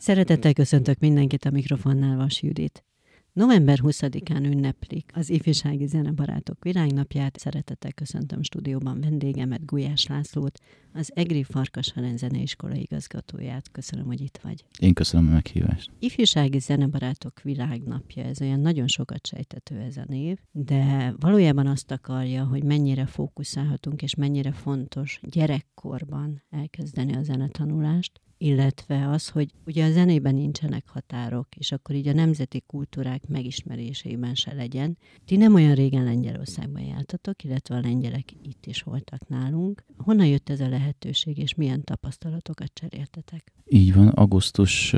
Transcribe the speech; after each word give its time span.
Szeretettel 0.00 0.52
köszöntök 0.52 0.98
mindenkit 0.98 1.44
a 1.44 1.50
mikrofonnál, 1.50 2.16
Vas 2.16 2.42
Judit. 2.42 2.84
November 3.32 3.78
20-án 3.82 4.44
ünneplik 4.44 5.10
az 5.14 5.30
Ifjúsági 5.30 5.86
Zenebarátok 5.86 6.64
Világnapját. 6.64 7.38
Szeretettel 7.38 7.92
köszöntöm 7.92 8.42
stúdióban 8.42 9.00
vendégemet, 9.00 9.64
Gulyás 9.64 10.06
Lászlót, 10.06 10.58
az 10.92 11.10
EGRI 11.14 11.42
Farkas 11.42 11.92
Helen 11.92 12.16
Zeneiskola 12.16 12.74
igazgatóját. 12.74 13.70
Köszönöm, 13.70 14.06
hogy 14.06 14.20
itt 14.20 14.38
vagy. 14.42 14.64
Én 14.78 14.94
köszönöm 14.94 15.28
a 15.28 15.32
meghívást. 15.32 15.90
Ifjúsági 15.98 16.58
Zenebarátok 16.58 17.40
Világnapja, 17.42 18.22
ez 18.22 18.40
olyan 18.40 18.60
nagyon 18.60 18.86
sokat 18.86 19.26
sejtető 19.26 19.78
ez 19.78 19.96
a 19.96 20.04
név, 20.06 20.38
de 20.52 21.14
valójában 21.18 21.66
azt 21.66 21.90
akarja, 21.90 22.44
hogy 22.44 22.64
mennyire 22.64 23.06
fókuszálhatunk, 23.06 24.02
és 24.02 24.14
mennyire 24.14 24.52
fontos 24.52 25.20
gyerekkorban 25.22 26.42
elkezdeni 26.50 27.14
a 27.14 27.22
zenetanulást, 27.22 28.20
illetve 28.42 29.08
az, 29.08 29.28
hogy 29.28 29.50
ugye 29.66 29.84
a 29.84 29.90
zenében 29.90 30.34
nincsenek 30.34 30.88
határok, 30.88 31.56
és 31.56 31.72
akkor 31.72 31.94
így 31.94 32.08
a 32.08 32.12
nemzeti 32.12 32.62
kultúrák 32.66 33.28
megismerésében 33.28 34.34
se 34.34 34.54
legyen. 34.54 34.98
Ti 35.24 35.36
nem 35.36 35.54
olyan 35.54 35.74
régen 35.74 36.04
Lengyelországban 36.04 36.82
jártatok, 36.82 37.44
illetve 37.44 37.74
a 37.76 37.80
lengyelek 37.80 38.32
itt 38.42 38.66
is 38.66 38.82
voltak 38.82 39.28
nálunk. 39.28 39.84
Honnan 39.96 40.26
jött 40.26 40.48
ez 40.48 40.60
a 40.60 40.68
lehetőség, 40.68 41.38
és 41.38 41.54
milyen 41.54 41.84
tapasztalatokat 41.84 42.70
cseréltetek? 42.74 43.52
Így 43.64 43.94
van, 43.94 44.08
augusztus 44.08 44.94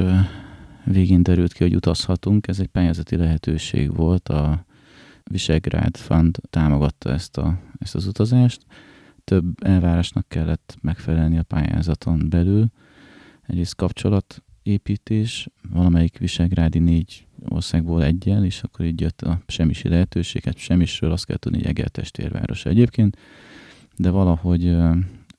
végén 0.84 1.22
derült 1.22 1.52
ki, 1.52 1.62
hogy 1.62 1.74
utazhatunk. 1.74 2.48
Ez 2.48 2.60
egy 2.60 2.66
pályázati 2.68 3.16
lehetőség 3.16 3.96
volt. 3.96 4.28
A 4.28 4.64
Visegrád 5.22 5.96
Fund 5.96 6.38
támogatta 6.50 7.10
ezt, 7.10 7.36
a, 7.36 7.60
ezt 7.78 7.94
az 7.94 8.06
utazást. 8.06 8.66
Több 9.24 9.64
elvárásnak 9.64 10.28
kellett 10.28 10.76
megfelelni 10.80 11.38
a 11.38 11.42
pályázaton 11.42 12.28
belül 12.28 12.70
egyrészt 13.52 13.76
kapcsolatépítés, 13.76 15.48
valamelyik 15.72 16.18
visegrádi 16.18 16.78
négy 16.78 17.26
országból 17.48 18.04
egyen, 18.04 18.44
és 18.44 18.62
akkor 18.62 18.84
így 18.84 19.00
jött 19.00 19.22
a 19.22 19.40
semmisi 19.46 19.88
lehetőséget, 19.88 20.56
semmisről 20.56 21.12
azt 21.12 21.26
kell 21.26 21.36
tudni, 21.36 21.58
hogy 21.58 21.66
Eger 21.66 21.88
testvérváros 21.88 22.64
egyébként, 22.64 23.16
de 23.96 24.10
valahogy 24.10 24.76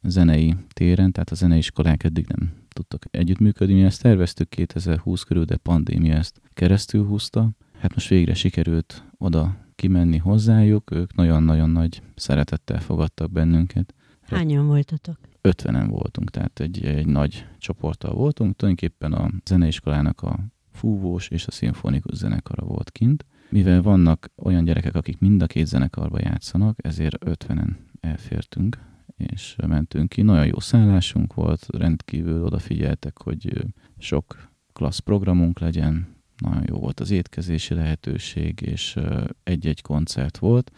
zenei 0.03 0.55
téren, 0.73 1.11
tehát 1.11 1.29
a 1.29 1.35
zeneiskolák 1.35 2.03
eddig 2.03 2.25
nem 2.27 2.51
tudtak 2.69 3.05
együttműködni. 3.11 3.73
Mi 3.73 3.83
ezt 3.83 4.01
terveztük 4.01 4.49
2020 4.49 5.23
körül, 5.23 5.45
de 5.45 5.57
pandémia 5.57 6.15
ezt 6.15 6.41
keresztül 6.53 7.05
húzta. 7.05 7.49
Hát 7.79 7.93
most 7.93 8.07
végre 8.07 8.33
sikerült 8.33 9.03
oda 9.17 9.57
kimenni 9.75 10.17
hozzájuk, 10.17 10.91
ők 10.91 11.15
nagyon-nagyon 11.15 11.69
nagy 11.69 12.01
szeretettel 12.15 12.79
fogadtak 12.79 13.31
bennünket. 13.31 13.93
Hányan 14.21 14.67
voltatok? 14.67 15.19
Ötvenen 15.45 15.87
voltunk, 15.87 16.29
tehát 16.29 16.59
egy, 16.59 16.85
egy 16.85 17.07
nagy 17.07 17.47
csoporttal 17.57 18.13
voltunk. 18.13 18.55
Tulajdonképpen 18.55 19.13
a 19.13 19.29
zeneiskolának 19.45 20.21
a 20.21 20.39
fúvós 20.71 21.27
és 21.27 21.47
a 21.47 21.51
szimfonikus 21.51 22.15
zenekara 22.15 22.65
volt 22.65 22.91
kint. 22.91 23.25
Mivel 23.49 23.81
vannak 23.81 24.31
olyan 24.35 24.63
gyerekek, 24.63 24.95
akik 24.95 25.19
mind 25.19 25.41
a 25.41 25.47
két 25.47 25.67
zenekarba 25.67 26.19
játszanak, 26.19 26.85
ezért 26.85 27.27
ötvenen 27.27 27.77
elfértünk, 27.99 28.77
és 29.17 29.55
mentünk 29.67 30.09
ki. 30.09 30.21
Nagyon 30.21 30.45
jó 30.45 30.59
szállásunk 30.59 31.33
volt, 31.33 31.65
rendkívül 31.77 32.43
odafigyeltek, 32.43 33.21
hogy 33.21 33.65
sok 33.97 34.51
klassz 34.73 34.99
programunk 34.99 35.59
legyen, 35.59 36.07
nagyon 36.37 36.63
jó 36.67 36.77
volt 36.77 36.99
az 36.99 37.11
étkezési 37.11 37.73
lehetőség, 37.73 38.61
és 38.61 38.97
egy-egy 39.43 39.81
koncert 39.81 40.37
volt, 40.37 40.71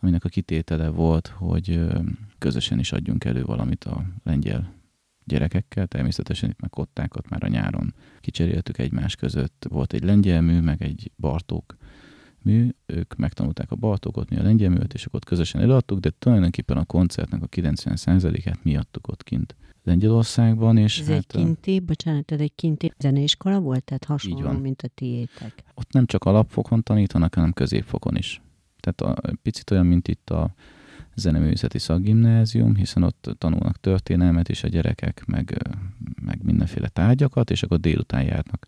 aminek 0.00 0.24
a 0.24 0.28
kitétele 0.28 0.88
volt, 0.88 1.26
hogy 1.26 1.80
közösen 2.38 2.78
is 2.78 2.92
adjunk 2.92 3.24
elő 3.24 3.44
valamit 3.44 3.84
a 3.84 4.04
lengyel 4.24 4.72
gyerekekkel. 5.24 5.86
Természetesen 5.86 6.50
itt 6.50 6.60
meg 6.60 6.70
kottákat 6.70 7.28
már 7.28 7.44
a 7.44 7.48
nyáron 7.48 7.94
kicseréltük 8.20 8.78
egymás 8.78 9.16
között. 9.16 9.66
Volt 9.68 9.92
egy 9.92 10.04
lengyel 10.04 10.42
mű, 10.42 10.60
meg 10.60 10.82
egy 10.82 11.10
Bartók 11.16 11.76
mű, 12.42 12.68
ők 12.86 13.16
megtanulták 13.16 13.70
a 13.70 13.76
Bartókot, 13.76 14.30
mi 14.30 14.36
a 14.36 14.42
lengyel 14.42 14.70
művet, 14.70 14.94
és 14.94 15.04
akkor 15.04 15.20
közösen 15.20 15.60
előadtuk, 15.60 15.98
de 15.98 16.10
tulajdonképpen 16.18 16.76
a 16.76 16.84
koncertnek 16.84 17.42
a 17.42 17.46
90%-át 17.46 18.64
mi 18.64 18.76
adtuk 18.76 19.08
ott 19.08 19.22
kint 19.22 19.56
Lengyelországban. 19.84 20.76
És 20.76 21.00
ez 21.00 21.06
hát, 21.06 21.16
egy 21.16 21.26
kinti, 21.26 21.80
bocsánat, 21.80 22.30
ez 22.30 22.40
egy 22.40 22.54
kinti 22.54 22.92
zeneiskola 22.98 23.60
volt, 23.60 23.84
tehát 23.84 24.04
hasonló, 24.04 24.50
mint 24.50 24.82
a 24.82 24.88
tiétek. 24.88 25.64
Ott 25.74 25.92
nem 25.92 26.06
csak 26.06 26.24
alapfokon 26.24 26.82
tanítanak, 26.82 27.34
hanem 27.34 27.52
középfokon 27.52 28.16
is. 28.16 28.40
Tehát 28.80 29.00
a, 29.00 29.36
picit 29.42 29.70
olyan, 29.70 29.86
mint 29.86 30.08
itt 30.08 30.30
a 30.30 30.54
zeneművészeti 31.14 31.78
szakgimnázium, 31.78 32.74
hiszen 32.74 33.02
ott 33.02 33.34
tanulnak 33.38 33.80
történelmet 33.80 34.48
is 34.48 34.64
a 34.64 34.68
gyerekek, 34.68 35.22
meg, 35.26 35.58
meg 36.22 36.42
mindenféle 36.42 36.88
tárgyakat, 36.88 37.50
és 37.50 37.62
akkor 37.62 37.80
délután 37.80 38.22
járnak 38.22 38.66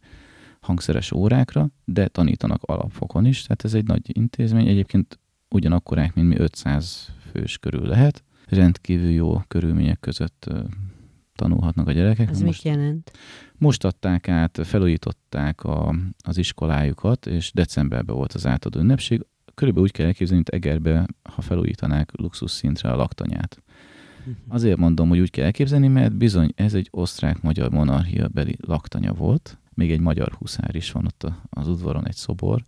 hangszeres 0.60 1.12
órákra, 1.12 1.68
de 1.84 2.08
tanítanak 2.08 2.62
alapfokon 2.62 3.24
is, 3.24 3.42
tehát 3.42 3.64
ez 3.64 3.74
egy 3.74 3.86
nagy 3.86 4.16
intézmény. 4.18 4.68
Egyébként 4.68 5.18
ugyanakkorák, 5.48 6.14
mint 6.14 6.28
mi 6.28 6.38
500 6.38 7.12
fős 7.32 7.58
körül 7.58 7.86
lehet. 7.86 8.24
Rendkívül 8.46 9.10
jó 9.10 9.42
körülmények 9.48 10.00
között 10.00 10.46
tanulhatnak 11.34 11.88
a 11.88 11.92
gyerekek. 11.92 12.30
Ez 12.30 12.40
most, 12.40 12.64
mit 12.64 12.74
jelent? 12.74 13.12
Most 13.58 13.84
adták 13.84 14.28
át, 14.28 14.60
felújították 14.62 15.64
a, 15.64 15.94
az 16.18 16.36
iskolájukat, 16.36 17.26
és 17.26 17.52
decemberben 17.52 18.16
volt 18.16 18.32
az 18.32 18.46
átadó 18.46 18.80
ünnepség 18.80 19.26
körülbelül 19.54 19.88
úgy 19.88 19.94
kell 19.94 20.06
elképzelni, 20.06 20.42
mint 20.42 20.64
Egerbe, 20.64 21.06
ha 21.22 21.42
felújítanák 21.42 22.10
luxus 22.12 22.50
szintre 22.50 22.90
a 22.90 22.96
laktanyát. 22.96 23.62
Mhm. 24.24 24.34
Azért 24.48 24.78
mondom, 24.78 25.08
hogy 25.08 25.18
úgy 25.18 25.30
kell 25.30 25.44
elképzelni, 25.44 25.88
mert 25.88 26.16
bizony 26.16 26.52
ez 26.54 26.74
egy 26.74 26.88
osztrák-magyar 26.90 27.70
monarchia 27.70 28.28
beli 28.28 28.56
laktanya 28.60 29.12
volt, 29.12 29.58
még 29.74 29.90
egy 29.90 30.00
magyar 30.00 30.32
huszár 30.32 30.74
is 30.74 30.92
van 30.92 31.06
ott 31.06 31.26
az 31.50 31.68
udvaron, 31.68 32.06
egy 32.06 32.14
szobor, 32.14 32.62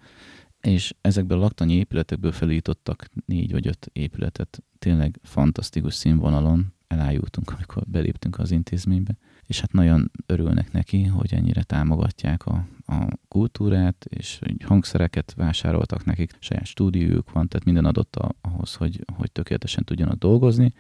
és 0.61 0.95
ezekből 1.01 1.39
a 1.39 1.41
laktanyi 1.41 1.75
épületekből 1.75 2.33
felújítottak 2.33 3.09
négy 3.25 3.53
vagy 3.53 3.67
öt 3.67 3.91
épületet, 3.93 4.63
tényleg 4.79 5.19
fantasztikus 5.23 5.95
színvonalon 5.95 6.73
elájultunk, 6.87 7.51
amikor 7.51 7.83
beléptünk 7.87 8.39
az 8.39 8.51
intézménybe, 8.51 9.17
és 9.47 9.61
hát 9.61 9.73
nagyon 9.73 10.11
örülnek 10.27 10.73
neki, 10.73 11.05
hogy 11.05 11.35
ennyire 11.35 11.63
támogatják 11.63 12.47
a, 12.47 12.67
a 13.01 13.09
kultúrát, 13.29 14.05
és 14.09 14.41
hangszereket 14.65 15.35
vásároltak 15.37 16.05
nekik, 16.05 16.37
saját 16.39 16.67
stúdiójuk 16.67 17.33
van, 17.33 17.49
tehát 17.49 17.65
minden 17.65 17.85
adott 17.85 18.17
ahhoz, 18.41 18.75
hogy, 18.75 19.05
hogy 19.17 19.33
tökéletesen 19.33 19.85
tudjanak 19.85 20.19
dolgozni, 20.19 20.73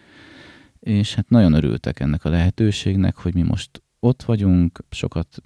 és 0.81 1.15
hát 1.15 1.28
nagyon 1.28 1.53
örültek 1.53 2.00
ennek 2.00 2.25
a 2.25 2.28
lehetőségnek, 2.28 3.17
hogy 3.17 3.34
mi 3.34 3.43
most 3.43 3.83
ott 4.00 4.23
vagyunk, 4.23 4.84
sokat 4.91 5.43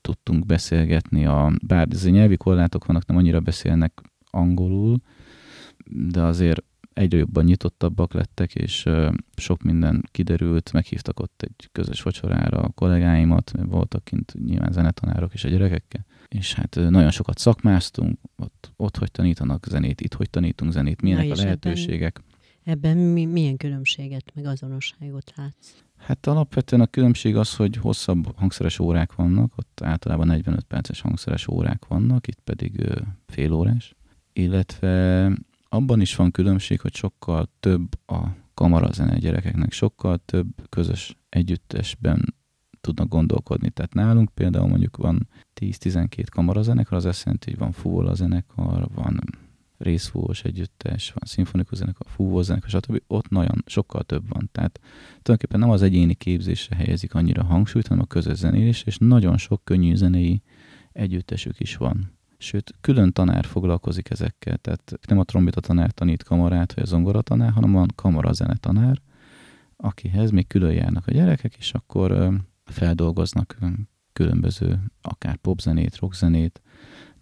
tudtunk 0.00 0.46
beszélgetni, 0.46 1.26
a, 1.26 1.52
bár 1.66 1.88
ez 1.90 2.04
nyelvi 2.04 2.36
korlátok 2.36 2.84
vannak, 2.84 3.06
nem 3.06 3.16
annyira 3.16 3.40
beszélnek 3.40 4.00
angolul, 4.30 5.00
de 5.86 6.22
azért 6.22 6.64
egyre 6.92 7.18
jobban 7.18 7.44
nyitottabbak 7.44 8.12
lettek, 8.12 8.54
és 8.54 8.88
sok 9.36 9.62
minden 9.62 10.02
kiderült, 10.10 10.72
meghívtak 10.72 11.20
ott 11.20 11.42
egy 11.42 11.68
közös 11.72 12.02
vacsorára 12.02 12.58
a 12.58 12.68
kollégáimat, 12.68 13.52
voltak 13.62 14.04
kint 14.04 14.34
nyilván 14.44 14.72
zenetanárok 14.72 15.34
és 15.34 15.44
a 15.44 15.48
gyerekekkel, 15.48 16.06
és 16.30 16.54
hát 16.54 16.74
nagyon 16.74 17.10
sokat 17.10 17.38
szakmáztunk, 17.38 18.18
ott, 18.36 18.72
ott 18.76 18.96
hogy 18.96 19.10
tanítanak 19.10 19.66
zenét, 19.68 20.00
itt 20.00 20.14
hogy 20.14 20.30
tanítunk 20.30 20.72
zenét, 20.72 21.02
milyenek 21.02 21.26
Na 21.26 21.32
a 21.32 21.36
lehetőségek. 21.36 22.22
Ebben, 22.62 22.90
ebben 22.90 22.96
mi, 22.96 23.24
milyen 23.24 23.56
különbséget, 23.56 24.32
meg 24.34 24.44
azonosságot 24.44 25.32
látsz? 25.36 25.74
Hát 25.96 26.26
alapvetően 26.26 26.82
a 26.82 26.86
különbség 26.86 27.36
az, 27.36 27.56
hogy 27.56 27.76
hosszabb 27.76 28.36
hangszeres 28.36 28.78
órák 28.78 29.14
vannak, 29.14 29.52
ott 29.56 29.80
általában 29.82 30.26
45 30.26 30.64
perces 30.64 31.00
hangszeres 31.00 31.48
órák 31.48 31.84
vannak, 31.86 32.26
itt 32.26 32.40
pedig 32.44 32.86
fél 33.26 33.52
órás, 33.52 33.94
illetve 34.32 35.30
abban 35.68 36.00
is 36.00 36.16
van 36.16 36.30
különbség, 36.30 36.80
hogy 36.80 36.94
sokkal 36.94 37.48
több 37.60 37.88
a 38.06 38.18
kamarazene 38.54 39.18
gyerekeknek, 39.18 39.72
sokkal 39.72 40.18
több 40.24 40.68
közös 40.68 41.16
együttesben 41.28 42.34
tudnak 42.80 43.08
gondolkodni. 43.08 43.70
Tehát 43.70 43.94
nálunk 43.94 44.30
például 44.34 44.68
mondjuk 44.68 44.96
van 44.96 45.28
10-12 45.60 46.24
kamarazenekar, 46.30 46.96
az 46.96 47.04
azt 47.04 47.24
jelenti, 47.24 47.50
hogy 47.50 47.58
van 47.58 47.72
fúvola 47.72 48.14
zenekar, 48.14 48.88
van 48.94 49.20
részfúvós 49.78 50.42
együttes, 50.42 51.12
van 51.12 51.28
szimfonikus 51.28 51.78
zenekar, 51.78 52.06
fúvó 52.10 52.42
zenekar, 52.42 52.70
stb. 52.70 53.02
Ott 53.06 53.28
nagyon 53.28 53.62
sokkal 53.66 54.02
több 54.02 54.28
van. 54.28 54.48
Tehát 54.52 54.80
tulajdonképpen 55.22 55.60
nem 55.60 55.70
az 55.70 55.82
egyéni 55.82 56.14
képzésre 56.14 56.76
helyezik 56.76 57.14
annyira 57.14 57.44
hangsúlyt, 57.44 57.86
hanem 57.86 58.02
a 58.02 58.06
közös 58.06 58.38
zenélés, 58.38 58.82
és 58.82 58.96
nagyon 58.98 59.36
sok 59.36 59.64
könnyű 59.64 59.94
zenei 59.94 60.42
együttesük 60.92 61.60
is 61.60 61.76
van 61.76 62.18
sőt, 62.42 62.74
külön 62.80 63.12
tanár 63.12 63.44
foglalkozik 63.44 64.10
ezekkel, 64.10 64.56
tehát 64.56 64.98
nem 65.08 65.18
a 65.18 65.24
trombita 65.24 65.60
tanár 65.60 65.90
tanít 65.90 66.22
kamarát, 66.22 66.74
vagy 66.74 66.84
a 66.84 66.86
zongora 66.86 67.22
tanár, 67.22 67.52
hanem 67.52 67.72
van 67.72 67.88
kamarazene 67.94 68.56
tanár, 68.56 69.00
akihez 69.76 70.30
még 70.30 70.46
külön 70.46 70.72
járnak 70.72 71.06
a 71.06 71.12
gyerekek, 71.12 71.54
és 71.56 71.72
akkor 71.72 72.32
feldolgoznak 72.70 73.58
különböző, 74.12 74.80
akár 75.02 75.36
popzenét, 75.36 75.96
rockzenét, 75.96 76.62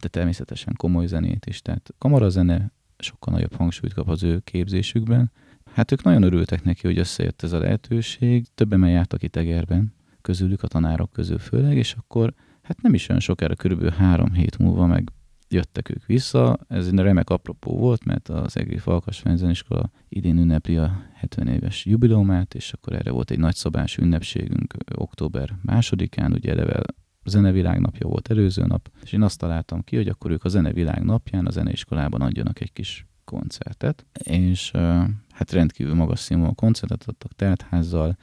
de 0.01 0.09
természetesen 0.09 0.75
komoly 0.77 1.07
zenét 1.07 1.47
is. 1.47 1.63
Tehát 1.63 1.95
kamarazene 1.99 2.73
sokkal 2.99 3.35
nagyobb 3.35 3.55
hangsúlyt 3.55 3.95
kap 3.95 4.09
az 4.09 4.23
ő 4.23 4.39
képzésükben. 4.39 5.33
Hát 5.73 5.93
ők 5.93 6.03
nagyon 6.03 6.23
örültek 6.23 6.65
neki, 6.65 6.87
hogy 6.87 6.99
összejött 6.99 7.43
ez 7.43 7.53
a 7.53 7.59
lehetőség. 7.59 8.47
Többen 8.55 8.79
már 8.79 8.91
jártak 8.91 9.23
itt 9.23 9.37
Egerben, 9.37 9.95
közülük 10.21 10.63
a 10.63 10.69
tanárok 10.69 11.13
közül 11.13 11.39
főleg, 11.39 11.77
és 11.77 11.93
akkor 11.93 12.35
hát 12.63 12.83
nem 12.83 12.95
is 12.95 13.09
olyan 13.09 13.21
sokára, 13.21 13.55
körülbelül 13.55 13.93
három 13.93 14.33
hét 14.33 14.59
múlva 14.59 14.87
meg 14.87 15.13
jöttek 15.49 15.91
ők 15.91 16.07
vissza. 16.07 16.59
Ez 16.69 16.87
egy 16.87 16.95
remek 16.95 17.31
apropó 17.31 17.77
volt, 17.77 18.05
mert 18.05 18.29
az 18.29 18.57
Egri 18.57 18.79
Falkas 18.79 19.19
Fenzeniskola 19.19 19.91
idén 20.09 20.39
ünnepli 20.39 20.77
a 20.77 21.03
70 21.15 21.49
éves 21.49 21.85
jubileumát, 21.85 22.55
és 22.55 22.73
akkor 22.73 22.93
erre 22.93 23.11
volt 23.11 23.31
egy 23.31 23.39
nagyszabás 23.39 23.97
ünnepségünk 23.97 24.75
október 24.95 25.59
másodikán, 25.63 26.33
ugye 26.33 26.51
eleve 26.51 26.83
zenevilág 27.25 27.81
napja 27.81 28.09
volt 28.09 28.31
előző 28.31 28.65
nap, 28.67 28.91
és 29.03 29.13
én 29.13 29.23
azt 29.23 29.39
találtam 29.39 29.83
ki, 29.85 29.97
hogy 29.97 30.09
akkor 30.09 30.31
ők 30.31 30.45
a 30.45 30.49
zenevilág 30.49 31.03
napján 31.05 31.47
a 31.47 31.51
zeneiskolában 31.51 32.21
adjanak 32.21 32.61
egy 32.61 32.73
kis 32.73 33.07
koncertet, 33.25 34.07
és 34.23 34.71
hát 35.31 35.53
rendkívül 35.53 35.95
magas 35.95 36.21
színvonalú 36.21 36.55
koncertet 36.55 37.05
adtak 37.07 37.33
teltházzal, 37.33 38.17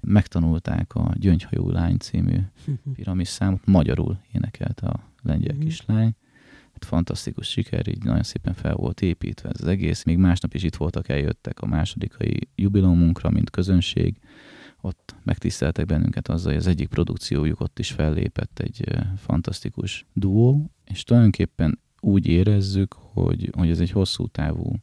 megtanulták 0.00 0.94
a 0.94 1.12
Gyöngyhajú 1.14 1.70
lány 1.70 1.96
című 1.96 2.36
piramis 2.94 3.28
számot, 3.28 3.66
magyarul 3.66 4.18
énekelte 4.32 4.86
a 4.86 5.12
lengyel 5.22 5.54
mhm. 5.54 5.64
kislány, 5.64 6.14
hát 6.74 6.84
fantasztikus 6.84 7.48
siker, 7.48 7.88
így 7.88 8.02
nagyon 8.02 8.22
szépen 8.22 8.54
fel 8.54 8.74
volt 8.74 9.00
építve 9.00 9.48
ez 9.48 9.60
az 9.60 9.66
egész. 9.66 10.04
Még 10.04 10.18
másnap 10.18 10.54
is 10.54 10.62
itt 10.62 10.76
voltak, 10.76 11.08
eljöttek 11.08 11.60
a 11.60 11.66
másodikai 11.66 12.48
jubileumunkra, 12.54 13.30
mint 13.30 13.50
közönség. 13.50 14.16
Ott 14.80 15.14
megtiszteltek 15.22 15.86
bennünket 15.86 16.28
azzal, 16.28 16.52
hogy 16.52 16.60
az 16.60 16.66
egyik 16.66 16.88
produkciójuk 16.88 17.60
ott 17.60 17.78
is 17.78 17.90
fellépett 17.90 18.58
egy 18.58 18.84
fantasztikus 19.16 20.06
duó, 20.12 20.70
és 20.84 21.04
tulajdonképpen 21.04 21.78
úgy 22.00 22.26
érezzük, 22.26 22.94
hogy, 23.12 23.50
hogy 23.56 23.70
ez 23.70 23.80
egy 23.80 23.90
hosszú 23.90 24.26
távú 24.26 24.76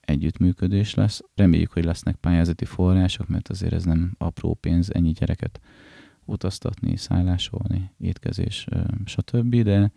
együttműködés 0.00 0.94
lesz. 0.94 1.22
Reméljük, 1.34 1.72
hogy 1.72 1.84
lesznek 1.84 2.16
pályázati 2.16 2.64
források, 2.64 3.28
mert 3.28 3.48
azért 3.48 3.72
ez 3.72 3.84
nem 3.84 4.14
apró 4.18 4.54
pénz 4.54 4.94
ennyi 4.94 5.12
gyereket 5.12 5.60
utaztatni, 6.24 6.96
szállásolni, 6.96 7.90
étkezés, 7.98 8.66
stb. 9.04 9.62
De 9.62 9.92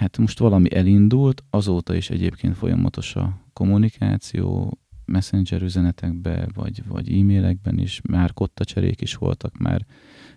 hát 0.00 0.18
most 0.18 0.38
valami 0.38 0.74
elindult, 0.74 1.44
azóta 1.50 1.94
is 1.94 2.10
egyébként 2.10 2.56
folyamatos 2.56 3.16
a 3.16 3.40
kommunikáció, 3.52 4.78
messenger 5.04 5.62
üzenetekbe, 5.62 6.48
vagy, 6.54 6.82
vagy 6.86 7.12
e-mailekben 7.12 7.78
is, 7.78 8.00
már 8.08 8.32
cserék 8.54 9.00
is 9.00 9.14
voltak, 9.14 9.58
már 9.58 9.86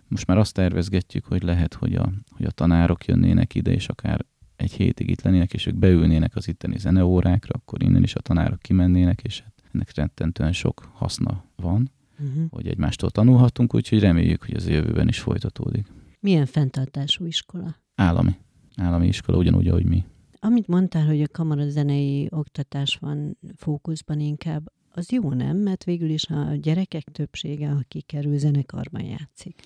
most 0.07 0.27
már 0.27 0.37
azt 0.37 0.53
tervezgetjük, 0.53 1.25
hogy 1.25 1.43
lehet, 1.43 1.73
hogy 1.73 1.95
a, 1.95 2.11
hogy 2.29 2.45
a 2.45 2.51
tanárok 2.51 3.05
jönnének 3.05 3.55
ide, 3.55 3.71
és 3.71 3.87
akár 3.87 4.25
egy 4.55 4.71
hétig 4.71 5.09
itt 5.09 5.21
lennének, 5.21 5.53
és 5.53 5.65
ők 5.65 5.75
beülnének 5.75 6.35
az 6.35 6.47
itteni 6.47 6.77
zeneórákra, 6.77 7.55
akkor 7.55 7.83
innen 7.83 8.03
is 8.03 8.15
a 8.15 8.21
tanárok 8.21 8.59
kimennének, 8.59 9.21
és 9.21 9.41
hát 9.41 9.53
ennek 9.71 9.95
rettentően 9.95 10.53
sok 10.53 10.89
haszna 10.93 11.43
van, 11.55 11.91
uh-huh. 12.19 12.43
hogy 12.49 12.67
egymástól 12.67 13.09
tanulhatunk, 13.09 13.75
úgyhogy 13.75 13.99
reméljük, 13.99 14.45
hogy 14.45 14.55
az 14.55 14.67
jövőben 14.67 15.07
is 15.07 15.19
folytatódik. 15.19 15.87
Milyen 16.19 16.45
fenntartású 16.45 17.25
iskola? 17.25 17.75
Állami. 17.95 18.35
Állami 18.75 19.07
iskola, 19.07 19.37
ugyanúgy, 19.37 19.67
ahogy 19.67 19.85
mi. 19.85 20.03
Amit 20.39 20.67
mondtál, 20.67 21.05
hogy 21.05 21.21
a 21.21 21.27
kamarazenei 21.31 22.27
oktatás 22.29 22.97
van 23.01 23.37
fókuszban 23.55 24.19
inkább, 24.19 24.71
az 24.95 25.11
jó 25.11 25.33
nem? 25.33 25.57
Mert 25.57 25.83
végül 25.83 26.09
is 26.09 26.29
a 26.29 26.55
gyerekek 26.61 27.03
többsége, 27.03 27.69
aki 27.69 28.01
kerül 28.01 28.37
zenekarban 28.37 29.03
játszik. 29.03 29.61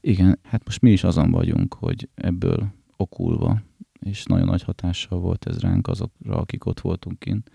Igen, 0.00 0.38
hát 0.42 0.64
most 0.64 0.80
mi 0.80 0.90
is 0.90 1.04
azon 1.04 1.30
vagyunk, 1.30 1.74
hogy 1.74 2.08
ebből 2.14 2.72
okulva 2.96 3.62
és 4.02 4.24
nagyon 4.24 4.46
nagy 4.46 4.62
hatással 4.62 5.18
volt 5.18 5.46
ez 5.46 5.60
ránk 5.60 5.88
azokra, 5.88 6.36
akik 6.36 6.66
ott 6.66 6.80
voltunk 6.80 7.18
kint. 7.18 7.50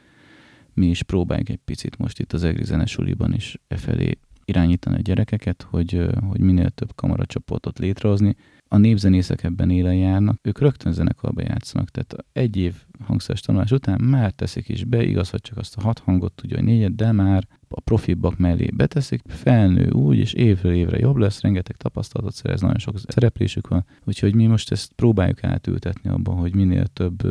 Mi 0.73 0.87
is 0.87 1.03
próbáljuk 1.03 1.49
egy 1.49 1.59
picit 1.65 1.97
most 1.97 2.19
itt 2.19 2.33
az 2.33 2.43
Egri 2.43 2.63
Zenesuliban 2.63 3.33
is 3.33 3.57
e 3.67 3.77
felé 3.77 4.19
irányítani 4.45 4.95
a 4.95 5.01
gyerekeket, 5.01 5.61
hogy, 5.61 6.07
hogy 6.27 6.39
minél 6.39 6.69
több 6.69 6.95
kamaracsoportot 6.95 7.79
létrehozni, 7.79 8.35
a 8.67 8.77
népzenészek 8.77 9.43
ebben 9.43 9.69
élen 9.69 9.95
járnak, 9.95 10.39
ők 10.41 10.59
rögtön 10.59 10.93
zenekarba 10.93 11.41
játszanak, 11.41 11.89
tehát 11.89 12.25
egy 12.31 12.57
év 12.57 12.75
hangszeres 13.03 13.41
tanulás 13.41 13.71
után 13.71 14.01
már 14.01 14.31
teszik 14.31 14.69
is 14.69 14.83
be, 14.83 15.03
igaz, 15.03 15.29
hogy 15.29 15.41
csak 15.41 15.57
azt 15.57 15.77
a 15.77 15.81
hat 15.81 15.99
hangot 15.99 16.33
tudja, 16.33 16.57
hogy 16.57 16.65
négyet, 16.65 16.95
de 16.95 17.11
már 17.11 17.47
a 17.69 17.81
profibbak 17.81 18.37
mellé 18.37 18.69
beteszik, 18.73 19.21
felnő 19.25 19.89
úgy, 19.89 20.17
és 20.17 20.33
évről 20.33 20.73
évre 20.73 20.97
jobb 20.97 21.15
lesz, 21.15 21.41
rengeteg 21.41 21.75
tapasztalatot 21.75 22.35
szerez, 22.35 22.61
nagyon 22.61 22.77
sok 22.77 22.99
szereplésük 23.07 23.67
van, 23.67 23.85
úgyhogy 24.03 24.35
mi 24.35 24.45
most 24.45 24.71
ezt 24.71 24.91
próbáljuk 24.91 25.43
átültetni 25.43 26.09
abban, 26.09 26.35
hogy 26.35 26.55
minél 26.55 26.87
több 26.87 27.27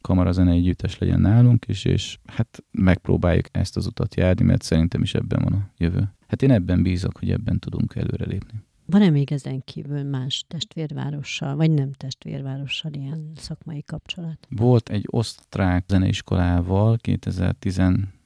kamarazene 0.00 0.50
együttes 0.50 0.98
legyen 0.98 1.20
nálunk 1.20 1.68
is, 1.68 1.84
és 1.84 2.18
hát 2.26 2.64
megpróbáljuk 2.70 3.46
ezt 3.52 3.76
az 3.76 3.86
utat 3.86 4.16
járni, 4.16 4.44
mert 4.44 4.62
szerintem 4.62 5.02
is 5.02 5.14
ebben 5.14 5.42
van 5.42 5.52
a 5.52 5.70
jövő. 5.76 6.12
Hát 6.26 6.42
én 6.42 6.50
ebben 6.50 6.82
bízok, 6.82 7.18
hogy 7.18 7.30
ebben 7.30 7.58
tudunk 7.58 7.94
előrelépni. 7.94 8.62
Van-e 8.90 9.10
még 9.10 9.32
ezen 9.32 9.64
kívül 9.64 10.02
más 10.02 10.44
testvérvárossal, 10.48 11.56
vagy 11.56 11.70
nem 11.70 11.92
testvérvárossal 11.92 12.92
ilyen 12.92 13.32
szakmai 13.36 13.82
kapcsolat? 13.82 14.46
Volt 14.48 14.88
egy 14.88 15.04
osztrák 15.10 15.84
zeneiskolával 15.88 16.96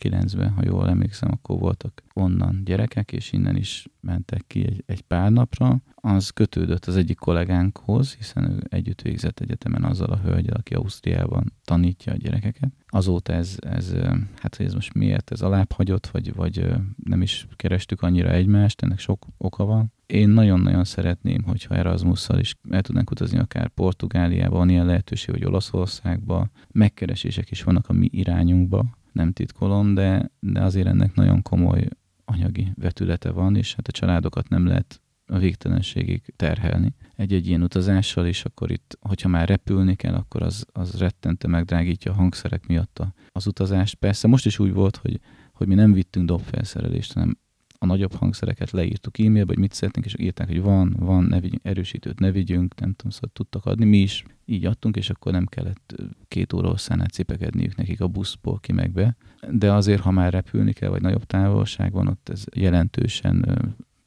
2019-ben, 0.05 0.51
ha 0.51 0.63
jól 0.65 0.89
emlékszem, 0.89 1.29
akkor 1.33 1.59
voltak 1.59 2.03
onnan 2.15 2.63
gyerekek, 2.65 3.13
és 3.13 3.33
innen 3.33 3.57
is 3.57 3.87
mentek 4.01 4.45
ki 4.47 4.65
egy, 4.67 4.83
egy 4.87 5.03
pár 5.03 5.31
napra. 5.31 5.81
Az 5.95 6.31
kötődött 6.31 6.85
az 6.85 6.97
egyik 6.97 7.19
kollégánkhoz, 7.19 8.15
hiszen 8.15 8.51
ő 8.51 8.63
együtt 8.69 9.03
végzett 9.03 9.41
egyetemen 9.41 9.85
azzal 9.85 10.11
a 10.11 10.19
hölgyel, 10.19 10.57
aki 10.57 10.75
Ausztriában 10.75 11.53
tanítja 11.65 12.13
a 12.13 12.17
gyerekeket. 12.17 12.73
Azóta 12.87 13.33
ez, 13.33 13.57
ez 13.61 13.93
hát 14.37 14.57
hogy 14.57 14.67
ez 14.67 14.75
most 14.75 14.95
miért, 14.95 15.31
ez 15.31 15.41
alább 15.41 15.73
hagyott, 15.73 16.07
vagy, 16.07 16.35
vagy 16.35 16.67
nem 17.05 17.23
is 17.23 17.47
kerestük 17.57 18.03
annyira 18.03 18.31
egymást, 18.31 18.83
ennek 18.83 18.99
sok 18.99 19.27
oka 19.37 19.65
van 19.65 19.93
én 20.07 20.29
nagyon-nagyon 20.29 20.85
szeretném, 20.85 21.43
hogyha 21.43 21.75
Erasmusszal 21.75 22.39
is 22.39 22.57
el 22.71 22.83
tudnánk 22.83 23.11
utazni 23.11 23.39
akár 23.39 23.69
Portugáliába, 23.69 24.57
van 24.57 24.69
ilyen 24.69 24.87
lehetőség, 24.87 25.31
hogy 25.31 25.45
Olaszországba, 25.45 26.51
megkeresések 26.73 27.51
is 27.51 27.63
vannak 27.63 27.89
a 27.89 27.93
mi 27.93 28.09
irányunkba, 28.13 28.87
nem 29.15 29.33
titkolom, 29.33 29.95
de, 29.95 30.31
de 30.41 30.63
azért 30.63 30.87
ennek 30.87 31.15
nagyon 31.15 31.43
komoly 31.43 31.89
anyagi 32.25 32.73
vetülete 32.75 33.31
van, 33.31 33.57
és 33.57 33.75
hát 33.75 33.89
a 33.89 33.93
családokat 33.93 34.49
nem 34.49 34.67
lehet 34.67 35.01
a 35.27 35.39
végtelenségig 35.39 36.33
terhelni 36.37 36.95
egy-egy 37.17 37.47
ilyen 37.47 37.63
utazással, 37.63 38.27
és 38.27 38.45
akkor 38.45 38.71
itt, 38.71 38.99
hogyha 39.01 39.29
már 39.29 39.49
repülni 39.49 39.95
kell, 39.95 40.15
akkor 40.15 40.43
az, 40.43 40.67
az 40.73 40.99
rettente 40.99 41.49
megdrágítja 41.49 42.13
a 42.13 42.15
hangszerek 42.15 42.67
miatt 42.67 43.03
az 43.33 43.47
utazást. 43.47 43.95
Persze 43.95 44.29
most 44.29 44.47
is 44.47 44.59
úgy 44.59 44.73
volt, 44.73 44.97
hogy, 44.97 45.21
hogy 45.53 45.67
mi 45.67 45.75
nem 45.75 45.93
vittünk 45.93 46.27
dobfelszerelést, 46.27 47.13
hanem 47.13 47.39
a 47.85 47.87
nagyobb 47.87 48.15
hangszereket 48.15 48.71
leírtuk 48.71 49.19
e-mailbe, 49.19 49.53
hogy 49.53 49.59
mit 49.59 49.73
szeretnénk, 49.73 50.07
és 50.07 50.15
írták, 50.19 50.47
hogy 50.47 50.63
van, 50.63 50.97
van, 50.99 51.25
ne 51.25 51.41
vigyünk, 51.41 51.65
erősítőt 51.65 52.19
ne 52.19 52.31
vigyünk, 52.31 52.81
nem 52.81 52.93
tudom, 52.93 53.13
szóval 53.13 53.31
tudtak 53.33 53.67
adni. 53.67 53.85
Mi 53.85 53.99
is 53.99 54.25
így 54.45 54.67
adtunk, 54.67 54.97
és 54.97 55.11
akkor 55.11 55.33
nem 55.33 55.47
kellett 55.47 55.95
két 56.29 56.53
óra 56.53 56.69
hosszán 56.69 57.09
cipekedniük 57.13 57.77
nekik 57.77 58.01
a 58.01 58.09
buszból 58.09 58.59
ki 58.59 58.73
meg 58.73 58.93
be. 58.93 59.17
De 59.51 59.73
azért, 59.73 60.03
ha 60.03 60.11
már 60.11 60.33
repülni 60.33 60.73
kell, 60.73 60.89
vagy 60.89 61.03
nagyobb 61.03 61.25
távolság 61.25 61.93
van, 61.93 62.09
ott 62.09 62.29
ez 62.29 62.45
jelentősen 62.55 63.45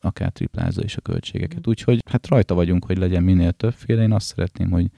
akár 0.08 0.32
triplázza 0.32 0.84
is 0.84 0.98
a 0.98 1.02
költségeket. 1.02 1.68
Úgyhogy 1.68 2.00
hát 2.10 2.28
rajta 2.28 2.54
vagyunk, 2.54 2.86
hogy 2.86 2.98
legyen 2.98 3.24
minél 3.24 3.52
többféle. 3.52 4.02
Én 4.02 4.12
azt 4.12 4.26
szeretném, 4.26 4.72
hogy 4.72 4.90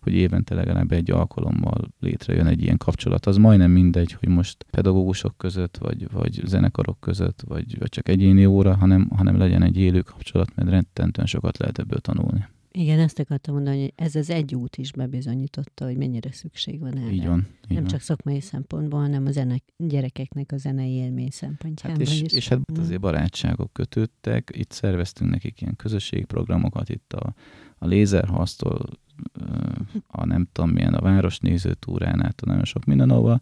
hogy 0.00 0.16
évente 0.16 0.54
legalább 0.54 0.92
egy 0.92 1.10
alkalommal 1.10 1.88
létrejön 2.00 2.46
egy 2.46 2.62
ilyen 2.62 2.76
kapcsolat. 2.76 3.26
Az 3.26 3.36
majdnem 3.36 3.70
mindegy, 3.70 4.12
hogy 4.12 4.28
most 4.28 4.66
pedagógusok 4.70 5.36
között, 5.36 5.76
vagy, 5.76 6.10
vagy 6.10 6.42
zenekarok 6.44 7.00
között, 7.00 7.42
vagy, 7.46 7.78
vagy 7.78 7.88
csak 7.88 8.08
egyéni 8.08 8.46
óra, 8.46 8.76
hanem, 8.76 9.10
hanem 9.16 9.38
legyen 9.38 9.62
egy 9.62 9.78
élő 9.78 10.00
kapcsolat, 10.00 10.54
mert 10.54 10.70
rettentően 10.70 11.26
sokat 11.26 11.58
lehet 11.58 11.78
ebből 11.78 11.98
tanulni. 11.98 12.46
Igen, 12.70 12.98
ezt 12.98 13.18
akartam 13.18 13.54
mondani, 13.54 13.80
hogy 13.80 13.92
ez 13.96 14.14
az 14.14 14.30
egy 14.30 14.54
út 14.54 14.76
is 14.76 14.92
bebizonyította, 14.92 15.84
hogy 15.84 15.96
mennyire 15.96 16.32
szükség 16.32 16.80
van 16.80 16.98
erre. 16.98 17.10
Így 17.10 17.26
van. 17.26 17.38
Így 17.38 17.74
Nem 17.74 17.82
van. 17.82 17.86
csak 17.86 18.00
szakmai 18.00 18.40
szempontból, 18.40 19.00
hanem 19.00 19.26
a 19.26 19.30
zenek, 19.30 19.62
gyerekeknek 19.76 20.52
a 20.52 20.56
zenei 20.56 20.92
élmény 20.92 21.30
szempontjából 21.30 21.98
hát 21.98 22.08
és, 22.08 22.22
is. 22.22 22.32
És 22.32 22.48
hát 22.48 22.58
mm. 22.58 22.80
azért 22.80 23.00
barátságok 23.00 23.72
kötődtek, 23.72 24.50
itt 24.54 24.70
szerveztünk 24.70 25.30
nekik 25.30 25.60
ilyen 25.60 25.76
közösségprogramokat, 25.76 26.88
itt 26.88 27.12
a, 27.12 27.34
a 27.78 27.86
lézerhasztól 27.86 28.88
a 30.06 30.24
nem 30.26 30.48
tudom 30.52 30.70
milyen, 30.70 30.94
a 30.94 31.00
városnéző 31.00 31.74
túrán 31.74 32.24
át, 32.24 32.42
nagyon 32.44 32.64
sok 32.64 32.84
minden, 32.84 33.10
ahova 33.10 33.40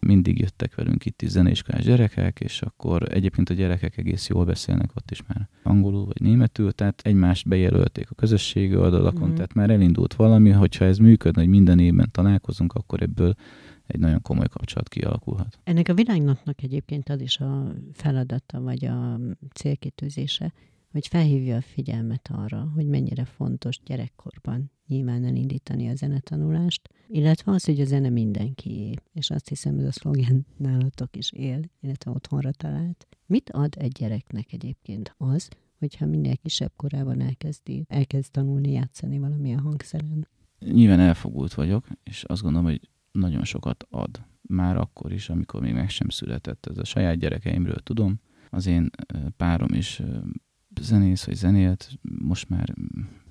mindig 0.00 0.38
jöttek 0.38 0.74
velünk 0.74 1.04
itt 1.04 1.22
is 1.22 1.28
zenéskolás 1.28 1.84
gyerekek, 1.84 2.40
és 2.40 2.62
akkor 2.62 3.12
egyébként 3.12 3.50
a 3.50 3.54
gyerekek 3.54 3.96
egész 3.96 4.28
jól 4.28 4.44
beszélnek 4.44 4.90
ott 4.94 5.10
is 5.10 5.22
már 5.26 5.48
angolul 5.62 6.04
vagy 6.04 6.20
németül, 6.20 6.72
tehát 6.72 7.00
egymást 7.04 7.48
bejelölték 7.48 8.10
a 8.10 8.14
közösségi 8.14 8.76
oldalakon, 8.76 9.28
mm. 9.28 9.34
tehát 9.34 9.54
már 9.54 9.70
elindult 9.70 10.14
valami, 10.14 10.50
hogyha 10.50 10.84
ez 10.84 10.98
működne, 10.98 11.40
hogy 11.40 11.50
minden 11.50 11.78
évben 11.78 12.08
találkozunk, 12.10 12.72
akkor 12.72 13.02
ebből 13.02 13.34
egy 13.86 14.00
nagyon 14.00 14.22
komoly 14.22 14.48
kapcsolat 14.48 14.88
kialakulhat. 14.88 15.58
Ennek 15.64 15.88
a 15.88 15.94
világnapnak 15.94 16.62
egyébként 16.62 17.08
az 17.08 17.20
is 17.20 17.38
a 17.38 17.74
feladata, 17.92 18.60
vagy 18.60 18.84
a 18.84 19.20
célkitűzése, 19.54 20.52
hogy 20.90 21.06
felhívja 21.06 21.56
a 21.56 21.60
figyelmet 21.60 22.28
arra, 22.32 22.70
hogy 22.74 22.86
mennyire 22.86 23.24
fontos 23.24 23.80
gyerekkorban 23.84 24.70
nyilván 24.86 25.24
elindítani 25.24 25.88
a 25.88 25.94
zenetanulást, 25.94 26.88
illetve 27.08 27.52
az, 27.52 27.64
hogy 27.64 27.80
a 27.80 27.84
zene 27.84 28.08
mindenkié, 28.08 28.94
és 29.12 29.30
azt 29.30 29.48
hiszem, 29.48 29.78
ez 29.78 29.84
a 29.84 29.92
szlogen 29.92 30.46
nálatok 30.56 31.16
is 31.16 31.32
él, 31.32 31.60
illetve 31.80 32.10
otthonra 32.10 32.50
talált. 32.50 33.06
Mit 33.26 33.50
ad 33.50 33.74
egy 33.78 33.92
gyereknek 33.92 34.52
egyébként 34.52 35.14
az, 35.16 35.48
hogyha 35.78 36.06
minél 36.06 36.36
kisebb 36.36 36.72
korában 36.76 37.20
elkezdi, 37.20 37.84
elkezd 37.88 38.30
tanulni 38.32 38.70
játszani 38.72 39.18
valamilyen 39.18 39.58
hangszeren. 39.58 40.28
Nyilván 40.58 41.00
elfogult 41.00 41.54
vagyok, 41.54 41.86
és 42.02 42.24
azt 42.24 42.42
gondolom, 42.42 42.66
hogy 42.66 42.88
nagyon 43.12 43.44
sokat 43.44 43.86
ad. 43.90 44.26
Már 44.40 44.76
akkor 44.76 45.12
is, 45.12 45.28
amikor 45.28 45.60
még 45.60 45.72
meg 45.72 45.90
sem 45.90 46.08
született. 46.08 46.66
Ez 46.66 46.78
a 46.78 46.84
saját 46.84 47.18
gyerekeimről 47.18 47.78
tudom. 47.78 48.20
Az 48.50 48.66
én 48.66 48.90
párom 49.36 49.72
is 49.72 50.02
zenész, 50.82 51.24
vagy 51.24 51.34
zenélt, 51.34 51.90
most 52.02 52.48
már 52.48 52.74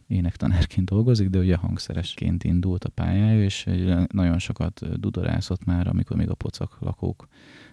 énektanárként 0.08 0.90
dolgozik, 0.90 1.30
de 1.30 1.40
ugye 1.40 1.56
hangszeresként 1.56 2.44
indult 2.44 2.84
a 2.84 2.90
pályája, 2.90 3.44
és 3.44 3.70
nagyon 4.12 4.40
sokat 4.40 5.00
dudorászott 5.00 5.66
már, 5.66 5.88
amikor 5.88 6.18
még 6.18 6.30
a 6.30 6.36
pocak 6.36 6.78
lakók 6.80 7.28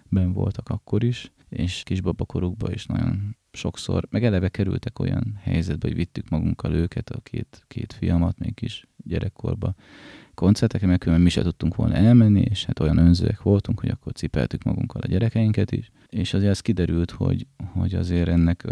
ben 0.09 0.33
voltak 0.33 0.69
akkor 0.69 1.03
is, 1.03 1.31
és 1.49 1.83
kisbabakorukban 1.83 2.71
is 2.71 2.85
nagyon 2.85 3.37
sokszor, 3.51 4.07
meg 4.09 4.23
eleve 4.23 4.49
kerültek 4.49 4.99
olyan 4.99 5.39
helyzetbe, 5.41 5.87
hogy 5.87 5.97
vittük 5.97 6.29
magunkkal 6.29 6.73
őket, 6.73 7.09
a 7.09 7.19
két, 7.19 7.63
két 7.67 7.93
fiamat 7.93 8.39
még 8.39 8.53
kis 8.53 8.87
gyerekkorba 8.97 9.75
koncertekre, 10.33 10.87
mert 10.87 10.99
különben 10.99 11.23
mi 11.23 11.29
se 11.29 11.41
tudtunk 11.41 11.75
volna 11.75 11.93
elmenni, 11.93 12.41
és 12.41 12.65
hát 12.65 12.79
olyan 12.79 12.97
önzőek 12.97 13.41
voltunk, 13.41 13.79
hogy 13.79 13.89
akkor 13.89 14.11
cipeltük 14.13 14.63
magunkkal 14.63 15.01
a 15.01 15.07
gyerekeinket 15.07 15.71
is, 15.71 15.91
és 16.09 16.33
azért 16.33 16.51
ez 16.51 16.59
kiderült, 16.59 17.11
hogy, 17.11 17.47
hogy 17.71 17.93
azért 17.93 18.27
ennek 18.27 18.67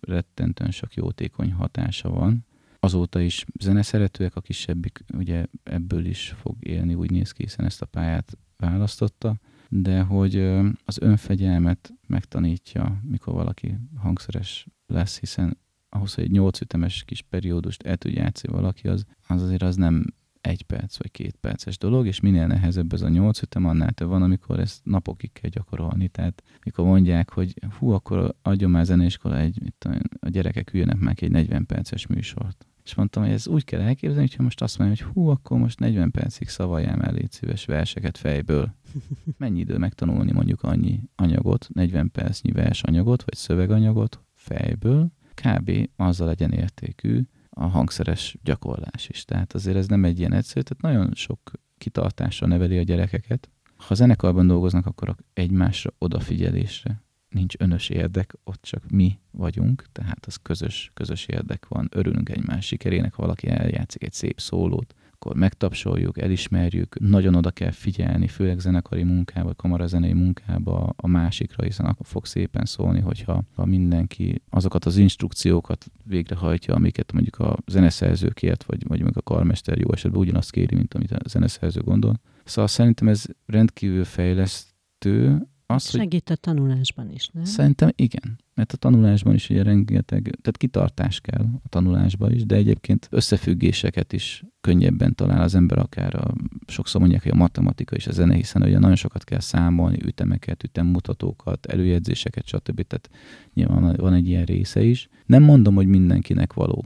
rettentően 0.00 0.70
sok 0.70 0.94
jótékony 0.94 1.52
hatása 1.52 2.10
van. 2.10 2.46
Azóta 2.80 3.20
is 3.20 3.44
zeneszeretőek, 3.60 4.36
a 4.36 4.40
kisebbik 4.40 5.04
ugye 5.16 5.46
ebből 5.62 6.04
is 6.04 6.34
fog 6.36 6.56
élni, 6.60 6.94
úgy 6.94 7.10
néz 7.10 7.32
ki, 7.32 7.42
hiszen 7.42 7.64
ezt 7.64 7.82
a 7.82 7.86
pályát 7.86 8.38
választotta, 8.56 9.36
de 9.68 10.00
hogy 10.00 10.36
az 10.84 11.00
önfegyelmet 11.00 11.92
megtanítja, 12.06 13.00
mikor 13.02 13.34
valaki 13.34 13.76
hangszeres 13.96 14.66
lesz, 14.86 15.18
hiszen 15.18 15.58
ahhoz, 15.88 16.14
hogy 16.14 16.24
egy 16.24 16.30
nyolc 16.30 16.60
ütemes 16.60 17.04
kis 17.04 17.22
periódust 17.22 17.82
el 17.82 17.96
tud 17.96 18.12
játszani 18.12 18.52
valaki, 18.52 18.88
az, 18.88 19.04
az 19.26 19.42
azért 19.42 19.62
az 19.62 19.76
nem 19.76 20.04
egy 20.44 20.62
perc 20.62 20.98
vagy 20.98 21.10
két 21.10 21.36
perces 21.40 21.78
dolog, 21.78 22.06
és 22.06 22.20
minél 22.20 22.46
nehezebb 22.46 22.92
ez 22.92 23.02
a 23.02 23.08
nyolc 23.08 23.42
ütem, 23.42 23.64
annál 23.64 23.92
több 23.92 24.08
van, 24.08 24.22
amikor 24.22 24.60
ezt 24.60 24.80
napokig 24.84 25.32
kell 25.32 25.50
gyakorolni. 25.50 26.08
Tehát 26.08 26.42
mikor 26.64 26.84
mondják, 26.84 27.30
hogy 27.30 27.54
hú, 27.78 27.90
akkor 27.90 28.34
adjon 28.42 28.70
már 28.70 28.84
zenéskola 28.84 29.38
egy, 29.38 29.58
mit 29.62 29.88
a 30.20 30.28
gyerekek 30.28 30.72
üljenek 30.72 30.98
meg 30.98 31.22
egy 31.22 31.30
40 31.30 31.66
perces 31.66 32.06
műsort. 32.06 32.66
És 32.84 32.94
mondtam, 32.94 33.22
hogy 33.22 33.32
ez 33.32 33.48
úgy 33.48 33.64
kell 33.64 33.80
elképzelni, 33.80 34.20
hogyha 34.20 34.42
most 34.42 34.62
azt 34.62 34.78
mondja, 34.78 35.04
hogy 35.04 35.14
hú, 35.14 35.28
akkor 35.28 35.58
most 35.58 35.78
40 35.78 36.10
percig 36.10 36.48
szavaljál 36.48 37.02
el 37.02 37.14
légy 37.14 37.30
szíves 37.30 37.64
verseket 37.64 38.18
fejből. 38.18 38.74
Mennyi 39.38 39.60
idő 39.60 39.78
megtanulni 39.78 40.32
mondjuk 40.32 40.62
annyi 40.62 41.00
anyagot, 41.16 41.68
40 41.72 42.10
percnyi 42.10 42.52
vers 42.52 42.82
anyagot, 42.82 43.22
vagy 43.22 43.34
szöveganyagot 43.34 44.24
fejből, 44.34 45.12
kb. 45.34 45.88
azzal 45.96 46.26
legyen 46.26 46.52
értékű 46.52 47.22
a 47.54 47.64
hangszeres 47.64 48.36
gyakorlás 48.42 49.08
is. 49.08 49.24
Tehát 49.24 49.52
azért 49.52 49.76
ez 49.76 49.86
nem 49.86 50.04
egy 50.04 50.18
ilyen 50.18 50.32
egyszerű, 50.32 50.60
tehát 50.60 50.82
nagyon 50.96 51.14
sok 51.14 51.50
kitartásra 51.78 52.46
neveli 52.46 52.78
a 52.78 52.82
gyerekeket. 52.82 53.48
Ha 53.76 53.94
zenekarban 53.94 54.46
dolgoznak, 54.46 54.86
akkor 54.86 55.14
egymásra 55.32 55.90
odafigyelésre 55.98 57.02
nincs 57.34 57.54
önös 57.58 57.88
érdek, 57.88 58.34
ott 58.44 58.62
csak 58.62 58.90
mi 58.90 59.18
vagyunk, 59.30 59.84
tehát 59.92 60.26
az 60.26 60.36
közös, 60.36 60.90
közös 60.94 61.26
érdek 61.26 61.68
van. 61.68 61.88
Örülünk 61.90 62.28
egymás 62.28 62.66
sikerének, 62.66 63.14
ha 63.14 63.22
valaki 63.22 63.48
eljátszik 63.48 64.02
egy 64.02 64.12
szép 64.12 64.40
szólót, 64.40 64.94
akkor 65.24 65.36
megtapsoljuk, 65.36 66.18
elismerjük, 66.18 67.00
nagyon 67.00 67.34
oda 67.34 67.50
kell 67.50 67.70
figyelni, 67.70 68.28
főleg 68.28 68.58
zenekari 68.58 69.02
munkába, 69.02 69.54
kamarazenei 69.54 70.12
munkába 70.12 70.94
a 70.96 71.06
másikra, 71.06 71.64
hiszen 71.64 71.86
akkor 71.86 72.06
fog 72.06 72.26
szépen 72.26 72.64
szólni, 72.64 73.00
hogyha 73.00 73.42
ha 73.54 73.64
mindenki 73.64 74.42
azokat 74.50 74.84
az 74.84 74.96
instrukciókat 74.96 75.86
végrehajtja, 76.04 76.74
amiket 76.74 77.12
mondjuk 77.12 77.38
a 77.38 77.56
zeneszerző 77.66 78.28
kért, 78.28 78.64
vagy, 78.64 78.86
vagy 78.88 79.00
mondjuk 79.00 79.26
a 79.26 79.34
karmester 79.34 79.78
jó 79.78 79.92
esetben 79.92 80.20
ugyanazt 80.20 80.50
kéri, 80.50 80.74
mint 80.74 80.94
amit 80.94 81.12
a 81.12 81.28
zeneszerző 81.28 81.80
gondol. 81.80 82.20
Szóval 82.44 82.68
szerintem 82.68 83.08
ez 83.08 83.24
rendkívül 83.46 84.04
fejlesztő, 84.04 85.48
az, 85.66 85.88
Segít 85.88 86.30
a 86.30 86.36
tanulásban 86.36 87.10
is, 87.10 87.28
nem? 87.28 87.44
Szerintem 87.44 87.90
igen, 87.96 88.38
mert 88.54 88.72
a 88.72 88.76
tanulásban 88.76 89.34
is 89.34 89.50
ugye 89.50 89.62
rengeteg, 89.62 90.22
tehát 90.22 90.56
kitartás 90.56 91.20
kell 91.20 91.44
a 91.62 91.68
tanulásban 91.68 92.32
is, 92.32 92.46
de 92.46 92.54
egyébként 92.54 93.08
összefüggéseket 93.10 94.12
is 94.12 94.44
könnyebben 94.60 95.14
talál 95.14 95.42
az 95.42 95.54
ember, 95.54 95.78
akár 95.78 96.14
a, 96.14 96.34
sokszor 96.66 97.00
mondják, 97.00 97.22
hogy 97.22 97.32
a 97.32 97.36
matematika 97.36 97.96
és 97.96 98.06
a 98.06 98.12
zene, 98.12 98.34
hiszen 98.34 98.62
ugye 98.62 98.78
nagyon 98.78 98.96
sokat 98.96 99.24
kell 99.24 99.40
számolni, 99.40 99.98
ütemeket, 100.04 100.64
ütemmutatókat, 100.64 101.66
előjegyzéseket, 101.66 102.46
stb. 102.46 102.82
Tehát 102.82 103.10
nyilván 103.54 103.96
van 103.96 104.14
egy 104.14 104.28
ilyen 104.28 104.44
része 104.44 104.82
is. 104.82 105.08
Nem 105.26 105.42
mondom, 105.42 105.74
hogy 105.74 105.86
mindenkinek 105.86 106.52
való. 106.52 106.84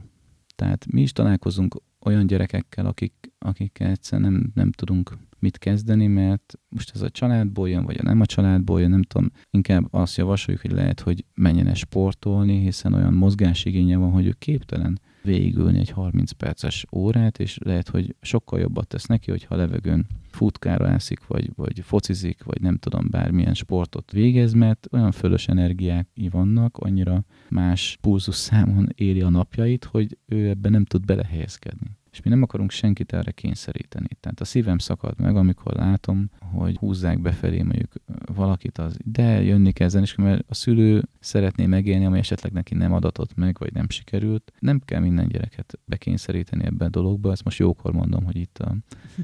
Tehát 0.57 0.87
mi 0.93 1.01
is 1.01 1.13
találkozunk 1.13 1.83
olyan 2.01 2.27
gyerekekkel, 2.27 2.87
akik, 2.87 3.33
akikkel 3.39 3.91
egyszerűen 3.91 4.33
nem, 4.33 4.51
nem 4.55 4.73
tudunk 4.73 5.19
mit 5.41 5.59
kezdeni, 5.59 6.07
mert 6.07 6.55
most 6.69 6.91
ez 6.95 7.03
a 7.03 7.11
családból 7.11 7.69
jön, 7.69 7.85
vagy 7.85 7.99
a 7.99 8.03
nem 8.03 8.21
a 8.21 8.27
családból 8.27 8.81
jön, 8.81 8.91
nem 8.91 9.03
tudom, 9.03 9.31
inkább 9.51 9.87
azt 9.91 10.17
javasoljuk, 10.17 10.63
hogy 10.63 10.73
lehet, 10.73 11.01
hogy 11.01 11.25
menjen 11.35 11.75
sportolni, 11.75 12.59
hiszen 12.59 12.95
olyan 12.95 13.15
mozgásigénye 13.15 13.97
van, 13.97 14.11
hogy 14.11 14.27
ő 14.27 14.35
képtelen 14.39 15.01
végülni 15.23 15.79
egy 15.79 15.91
30 15.91 16.31
perces 16.31 16.87
órát, 16.93 17.39
és 17.39 17.59
lehet, 17.65 17.89
hogy 17.89 18.17
sokkal 18.21 18.61
jobbat 18.61 18.87
tesz 18.89 19.07
neki, 19.07 19.31
hogyha 19.31 19.57
levegőn 19.57 20.07
futkárászik, 20.31 21.27
vagy, 21.27 21.51
vagy 21.55 21.81
focizik, 21.81 22.45
vagy 22.45 22.61
nem 22.61 22.77
tudom, 22.77 23.07
bármilyen 23.11 23.55
sportot 23.55 24.11
végez, 24.11 24.53
mert 24.53 24.89
olyan 24.93 25.13
fölös 25.13 25.49
energiák 25.49 26.09
vannak, 26.31 26.77
annyira 26.77 27.25
más 27.49 27.99
számon 28.19 28.89
éli 28.95 29.21
a 29.21 29.29
napjait, 29.29 29.85
hogy 29.85 30.19
ő 30.27 30.49
ebben 30.49 30.73
nem 30.73 30.85
tud 30.85 31.05
belehelyezkedni 31.05 31.98
és 32.11 32.23
mi 32.23 32.31
nem 32.31 32.43
akarunk 32.43 32.71
senkit 32.71 33.13
erre 33.13 33.31
kényszeríteni. 33.31 34.09
Tehát 34.21 34.41
a 34.41 34.45
szívem 34.45 34.79
szakad 34.79 35.21
meg, 35.21 35.37
amikor 35.37 35.75
látom, 35.75 36.31
hogy 36.39 36.77
húzzák 36.77 37.21
befelé 37.21 37.63
mondjuk 37.63 37.93
valakit, 38.35 38.79
az 38.79 38.97
de 39.05 39.43
jönni 39.43 39.73
kezdeni, 39.73 40.05
és 40.05 40.15
mert 40.15 40.45
a 40.49 40.55
szülő 40.55 41.09
szeretné 41.21 41.67
megélni, 41.67 42.05
ami 42.05 42.19
esetleg 42.19 42.53
neki 42.53 42.75
nem 42.75 42.93
adatott 42.93 43.35
meg, 43.35 43.57
vagy 43.59 43.73
nem 43.73 43.89
sikerült. 43.89 44.53
Nem 44.59 44.81
kell 44.85 45.01
minden 45.01 45.29
gyereket 45.29 45.79
bekényszeríteni 45.85 46.65
ebben 46.65 46.87
a 46.87 46.91
dologba, 46.91 47.31
ezt 47.31 47.45
most 47.45 47.59
jókor 47.59 47.93
mondom, 47.93 48.25
hogy 48.25 48.37
itt 48.37 48.59
a 48.59 48.77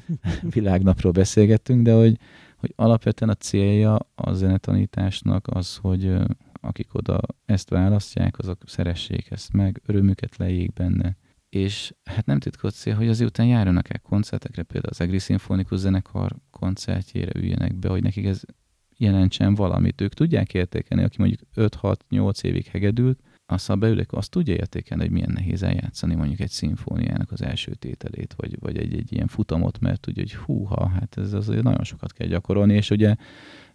világnapról 0.56 1.12
beszélgettünk, 1.12 1.82
de 1.82 1.94
hogy, 1.94 2.18
hogy 2.56 2.72
alapvetően 2.76 3.30
a 3.30 3.34
célja 3.34 3.98
a 4.14 4.32
zenetanításnak 4.32 5.46
az, 5.48 5.76
hogy 5.76 6.16
akik 6.60 6.94
oda 6.94 7.20
ezt 7.44 7.68
választják, 7.68 8.38
azok 8.38 8.62
szeressék 8.66 9.30
ezt 9.30 9.52
meg, 9.52 9.80
örömüket 9.86 10.36
lejék 10.36 10.72
benne, 10.72 11.16
és 11.54 11.94
hát 12.04 12.26
nem 12.26 12.38
titkot 12.38 12.74
cél, 12.74 12.94
hogy 12.94 13.08
azért 13.08 13.30
után 13.30 13.46
járjanak 13.46 13.90
el 13.90 14.00
koncertekre, 14.00 14.62
például 14.62 14.92
az 14.92 15.00
Egri 15.00 15.18
Szimfonikus 15.18 15.78
Zenekar 15.78 16.36
koncertjére 16.50 17.30
üljenek 17.34 17.74
be, 17.74 17.88
hogy 17.88 18.02
nekik 18.02 18.24
ez 18.24 18.42
jelentsen 18.96 19.54
valamit. 19.54 20.00
Ők 20.00 20.14
tudják 20.14 20.54
értékelni, 20.54 21.04
aki 21.04 21.16
mondjuk 21.18 21.40
5-6-8 21.56 22.44
évig 22.44 22.66
hegedült, 22.66 23.20
aztán 23.46 23.78
beülök, 23.78 24.12
azt 24.12 24.30
tudja 24.30 24.54
értékelni, 24.54 25.02
hogy 25.02 25.12
milyen 25.12 25.32
nehéz 25.34 25.62
eljátszani 25.62 26.14
mondjuk 26.14 26.40
egy 26.40 26.50
szimfóniának 26.50 27.32
az 27.32 27.42
első 27.42 27.74
tételét, 27.74 28.34
vagy, 28.36 28.56
vagy 28.60 28.76
egy, 28.76 28.94
egy 28.94 29.12
ilyen 29.12 29.26
futamot, 29.26 29.80
mert 29.80 30.00
tudja, 30.00 30.22
hogy 30.22 30.34
húha, 30.34 30.88
hát 30.88 31.18
ez 31.18 31.32
azért 31.32 31.62
nagyon 31.62 31.84
sokat 31.84 32.12
kell 32.12 32.26
gyakorolni, 32.26 32.74
és 32.74 32.90
ugye 32.90 33.14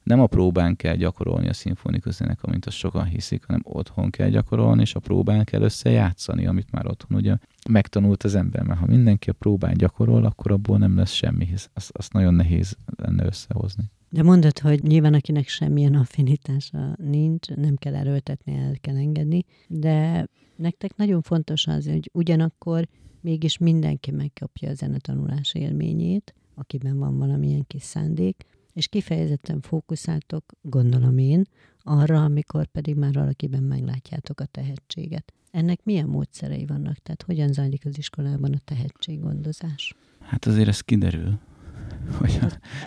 nem 0.09 0.19
a 0.19 0.27
próbán 0.27 0.75
kell 0.75 0.95
gyakorolni 0.95 1.47
a 1.47 1.53
szimfonikus 1.53 2.13
zenekar, 2.13 2.49
amint 2.49 2.65
azt 2.65 2.75
sokan 2.75 3.05
hiszik, 3.05 3.43
hanem 3.45 3.61
otthon 3.63 4.09
kell 4.09 4.29
gyakorolni, 4.29 4.81
és 4.81 4.95
a 4.95 4.99
próbán 4.99 5.43
kell 5.43 5.61
összejátszani, 5.61 6.45
amit 6.45 6.71
már 6.71 6.87
otthon 6.87 7.17
ugye 7.17 7.35
megtanult 7.69 8.23
az 8.23 8.35
ember, 8.35 8.63
mert 8.63 8.79
ha 8.79 8.85
mindenki 8.85 9.29
a 9.29 9.33
próbán 9.33 9.73
gyakorol, 9.73 10.25
akkor 10.25 10.51
abból 10.51 10.77
nem 10.77 10.97
lesz 10.97 11.11
semmi, 11.11 11.45
hisz 11.45 11.69
azt, 11.73 11.89
azt 11.93 12.13
nagyon 12.13 12.33
nehéz 12.33 12.77
lenne 12.95 13.25
összehozni. 13.25 13.83
De 14.09 14.23
mondod, 14.23 14.59
hogy 14.59 14.83
nyilván 14.83 15.13
akinek 15.13 15.47
semmilyen 15.47 15.95
affinitása 15.95 16.95
nincs, 16.97 17.49
nem 17.49 17.75
kell 17.75 17.95
erőltetni, 17.95 18.53
el 18.53 18.75
kell 18.81 18.95
engedni, 18.95 19.45
de 19.67 20.27
nektek 20.55 20.95
nagyon 20.95 21.21
fontos 21.21 21.67
az, 21.67 21.87
hogy 21.87 22.09
ugyanakkor 22.13 22.87
mégis 23.21 23.57
mindenki 23.57 24.11
megkapja 24.11 24.69
a 24.69 24.73
zenetanulás 24.73 25.53
élményét, 25.53 26.33
akiben 26.55 26.97
van 26.97 27.17
valamilyen 27.17 27.63
kis 27.67 27.83
szándék, 27.83 28.45
és 28.79 28.87
kifejezetten 28.87 29.61
fókuszáltok, 29.61 30.45
gondolom 30.61 31.17
én, 31.17 31.43
arra, 31.83 32.23
amikor 32.23 32.65
pedig 32.65 32.95
már 32.95 33.13
valakiben 33.13 33.63
meglátjátok 33.63 34.39
a 34.39 34.45
tehetséget. 34.45 35.33
Ennek 35.51 35.79
milyen 35.83 36.07
módszerei 36.07 36.65
vannak? 36.65 36.97
Tehát 36.97 37.23
hogyan 37.25 37.53
zajlik 37.53 37.85
az 37.85 37.97
iskolában 37.97 38.53
a 38.53 38.59
tehetséggondozás? 38.65 39.95
Hát 40.19 40.45
azért 40.45 40.67
ez 40.67 40.81
kiderül. 40.81 41.39
Hogy, 42.17 42.39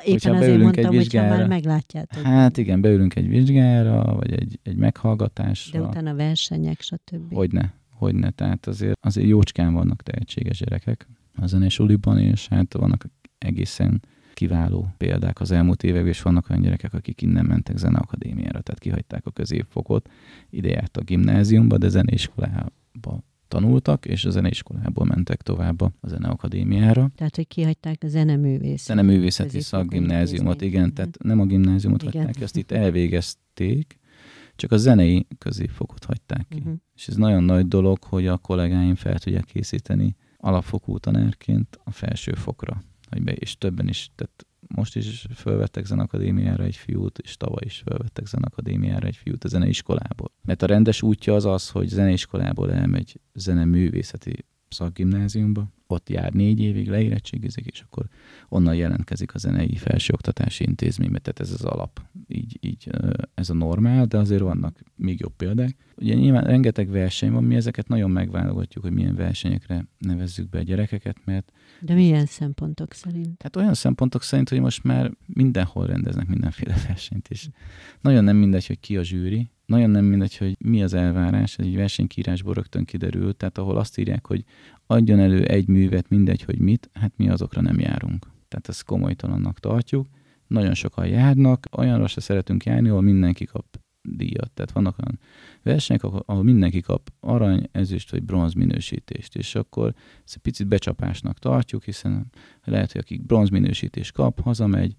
Éppen 0.04 0.34
azért 0.34 0.61
mondtam, 0.61 0.84
egy 0.84 0.90
vizsgára, 0.90 1.26
hogyha 1.26 1.40
már 1.40 1.49
meglátjátok. 1.49 2.22
Hát 2.22 2.56
igen, 2.56 2.80
beülünk 2.80 3.16
egy 3.16 3.28
vizsgára, 3.28 4.14
vagy 4.14 4.32
egy, 4.32 4.58
egy 4.62 4.76
meghallgatásra. 4.76 5.80
De 5.80 5.87
utána 5.87 6.14
versenyek, 6.14 6.80
stb. 6.80 7.34
Hogyne, 7.34 7.75
hogyne. 7.90 8.30
Tehát 8.30 8.66
azért, 8.66 8.99
azért 9.00 9.28
jócskán 9.28 9.72
vannak 9.72 10.02
tehetséges 10.02 10.58
gyerekek 10.58 11.08
a 11.34 11.46
zenés 11.46 11.78
uliban, 11.78 12.18
és 12.18 12.49
hát 12.49 12.72
vannak 12.72 13.06
egészen 13.38 14.02
kiváló 14.35 14.89
példák 14.97 15.41
az 15.41 15.51
elmúlt 15.51 15.83
években, 15.83 16.09
és 16.09 16.23
vannak 16.23 16.51
olyan 16.51 16.62
gyerekek, 16.62 16.95
akik 16.95 17.23
innen 17.23 17.45
mentek 17.45 17.77
zeneakadémiára, 17.77 18.61
tehát 18.61 18.81
kihagyták 18.81 19.27
a 19.27 19.31
középfokot, 19.31 20.09
ide 20.51 20.69
járt 20.69 20.97
a 20.97 21.03
gimnáziumba, 21.03 21.79
de 21.79 21.89
zeneiskolába 21.89 23.25
tanultak, 23.49 24.07
és 24.07 24.25
a 24.25 24.31
zeneiskolából 24.31 25.05
mentek 25.05 25.43
tovább 25.43 25.81
a 25.81 25.93
zeneakadémiára. 26.03 27.11
Tehát, 27.17 27.37
hogy 27.37 27.47
kihagyták 27.47 28.03
a 28.05 28.09
zeneművészeti. 28.09 28.83
Zeneművészeti 28.83 29.61
szakgimnáziumot, 29.61 30.61
igen, 30.61 30.95
tehát 30.95 31.17
nem 31.23 31.41
a 31.41 31.45
gimnáziumot 31.45 32.03
igen. 32.03 32.25
hagyták, 32.25 32.43
ezt 32.43 32.57
itt 32.57 32.71
elvégezték, 32.71 33.99
csak 34.57 34.73
a 34.73 34.77
zenei 34.77 35.27
középfokot 35.39 36.05
hagyták 36.05 36.47
ki. 36.49 36.59
Uh-huh. 36.59 36.75
És 36.95 37.09
ez 37.09 37.17
nagyon 37.17 37.45
nagy 37.45 37.69
dolog, 37.69 38.05
hogy 38.05 38.27
a 38.27 38.37
kollégáim 38.37 38.95
fel 38.95 39.19
tudják 39.19 39.45
készíteni 39.45 40.17
alapfokú 40.37 40.99
tanárként 40.99 41.79
a 41.85 41.91
felső 41.91 42.33
fokra. 42.33 42.83
Hogy 43.12 43.23
be, 43.23 43.33
és 43.33 43.59
többen 43.59 43.88
is, 43.88 44.11
tehát 44.14 44.47
most 44.69 44.97
is 44.97 45.26
felvettek 45.35 45.85
zenakadémiára 45.85 46.64
egy 46.64 46.76
fiút, 46.76 47.19
és 47.19 47.37
tavaly 47.37 47.64
is 47.64 47.83
felvettek 47.85 48.26
zenakadémiára 48.26 49.07
egy 49.07 49.16
fiút 49.16 49.45
a 49.45 49.49
zeneiskolából. 49.49 50.33
Mert 50.42 50.62
a 50.62 50.66
rendes 50.66 51.02
útja 51.02 51.35
az 51.35 51.45
az, 51.45 51.71
hogy 51.71 51.88
zeneiskolából 51.88 52.73
elmegy 52.73 53.21
zeneművészeti 53.35 54.45
szakgimnáziumba, 54.69 55.69
ott 55.92 56.08
jár 56.08 56.32
négy 56.32 56.61
évig, 56.61 56.88
leérettségizik, 56.88 57.66
és 57.66 57.80
akkor 57.80 58.06
onnan 58.49 58.75
jelentkezik 58.75 59.34
a 59.34 59.38
zenei 59.38 59.76
felsőoktatási 59.76 60.64
intézménybe, 60.64 61.18
tehát 61.18 61.40
ez 61.40 61.50
az 61.50 61.64
alap, 61.64 62.02
így, 62.28 62.58
így 62.61 62.90
ez 63.34 63.50
a 63.50 63.54
normál, 63.54 64.06
de 64.06 64.18
azért 64.18 64.40
vannak 64.40 64.80
még 64.96 65.20
jobb 65.20 65.37
példák. 65.37 65.76
Ugye 65.96 66.14
nyilván 66.14 66.44
rengeteg 66.44 66.90
verseny 66.90 67.32
van, 67.32 67.44
mi 67.44 67.54
ezeket 67.54 67.88
nagyon 67.88 68.11
megválogatjuk, 68.11 68.84
hogy 68.84 68.92
milyen 68.92 69.14
versenyekre 69.14 69.87
nevezzük 69.99 70.49
be 70.49 70.58
a 70.58 70.62
gyerekeket, 70.62 71.16
mert... 71.25 71.52
De 71.80 71.94
milyen 71.94 72.26
szempontok 72.26 72.92
szerint? 72.92 73.42
Hát 73.42 73.56
olyan 73.56 73.75
szempontok 73.75 74.22
szerint, 74.22 74.49
hogy 74.49 74.61
most 74.61 74.84
már 74.84 75.12
mindenhol 75.26 75.87
rendeznek 75.87 76.26
mindenféle 76.26 76.75
versenyt, 76.88 77.28
és 77.28 77.49
nagyon 78.00 78.25
nem 78.25 78.37
mindegy, 78.37 78.66
hogy 78.66 78.80
ki 78.80 78.96
a 78.96 79.02
zsűri, 79.02 79.50
nagyon 79.73 79.91
nem 79.91 80.05
mindegy, 80.05 80.37
hogy 80.37 80.57
mi 80.59 80.83
az 80.83 80.95
elvárás, 80.95 81.59
ez 81.59 81.64
egy 81.64 81.76
versenykírásból 81.76 82.55
rögtön 82.55 82.85
kiderül, 82.85 83.37
tehát 83.37 83.59
ahol 83.59 83.76
azt 83.76 83.99
írják, 83.99 84.26
hogy 84.26 84.45
adjon 84.87 85.19
elő 85.19 85.45
egy 85.45 85.69
művet, 85.69 86.09
mindegy, 86.09 86.43
hogy 86.43 86.59
mit, 86.59 86.91
hát 86.93 87.12
mi 87.17 87.29
azokra 87.29 87.61
nem 87.61 87.79
járunk. 87.79 88.26
Tehát 88.49 88.69
ezt 88.69 88.85
komolytalannak 88.85 89.59
tartjuk. 89.59 90.07
Nagyon 90.47 90.75
sokan 90.75 91.07
járnak, 91.07 91.67
olyanra 91.76 92.07
se 92.07 92.21
szeretünk 92.21 92.64
járni, 92.64 92.88
ahol 92.88 93.00
mindenki 93.00 93.45
kap 93.45 93.67
díjat. 94.09 94.50
Tehát 94.50 94.73
vannak 94.73 94.99
olyan 94.99 95.19
versenyek, 95.62 96.02
ahol 96.05 96.43
mindenki 96.43 96.81
kap 96.81 97.12
arany, 97.21 97.69
ezüst 97.73 98.11
vagy 98.11 98.23
bronz 98.23 98.52
minősítést, 98.52 99.37
és 99.37 99.55
akkor 99.55 99.95
ezt 100.25 100.35
egy 100.35 100.43
picit 100.43 100.67
becsapásnak 100.67 101.38
tartjuk, 101.38 101.85
hiszen 101.85 102.31
lehet, 102.64 102.93
hogy 102.93 103.00
akik 103.00 103.26
bronz 103.26 103.49
minősítést 103.49 104.12
kap, 104.12 104.41
hazamegy, 104.41 104.97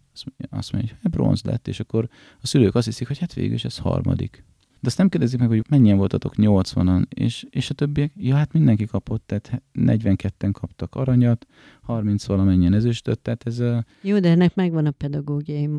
azt 0.50 0.72
mondja, 0.72 0.92
hogy 0.92 1.00
hát 1.04 1.12
bronz 1.12 1.44
lett, 1.44 1.68
és 1.68 1.80
akkor 1.80 2.10
a 2.42 2.48
szülők 2.48 2.76
azt 2.76 2.86
hiszik, 2.86 3.08
hogy 3.08 3.18
hát 3.18 3.34
végül 3.34 3.54
is 3.54 3.66
ez 3.66 3.78
harmadik. 3.78 4.44
De 4.84 4.90
azt 4.90 4.98
nem 4.98 5.10
kérdezik 5.10 5.40
meg, 5.40 5.48
hogy 5.48 5.64
mennyien 5.70 5.98
voltatok 5.98 6.34
80-an, 6.38 7.04
és, 7.10 7.46
és 7.50 7.70
a 7.70 7.74
többiek, 7.74 8.12
ja, 8.16 8.36
hát 8.36 8.54
mindenki 8.54 8.86
kapott, 8.86 9.24
tehát 9.26 9.64
42-en 9.74 10.50
kaptak 10.52 10.96
aranyat, 10.96 11.48
30 11.82 12.26
valamennyien 12.26 12.74
ezüstöt, 12.74 13.20
tehát 13.20 13.44
ez 13.46 13.60
a... 13.60 13.86
Jó, 14.02 14.20
de 14.20 14.30
ennek 14.30 14.56
megvan 14.56 14.86
a 14.86 14.92
pedagógiai 14.92 15.70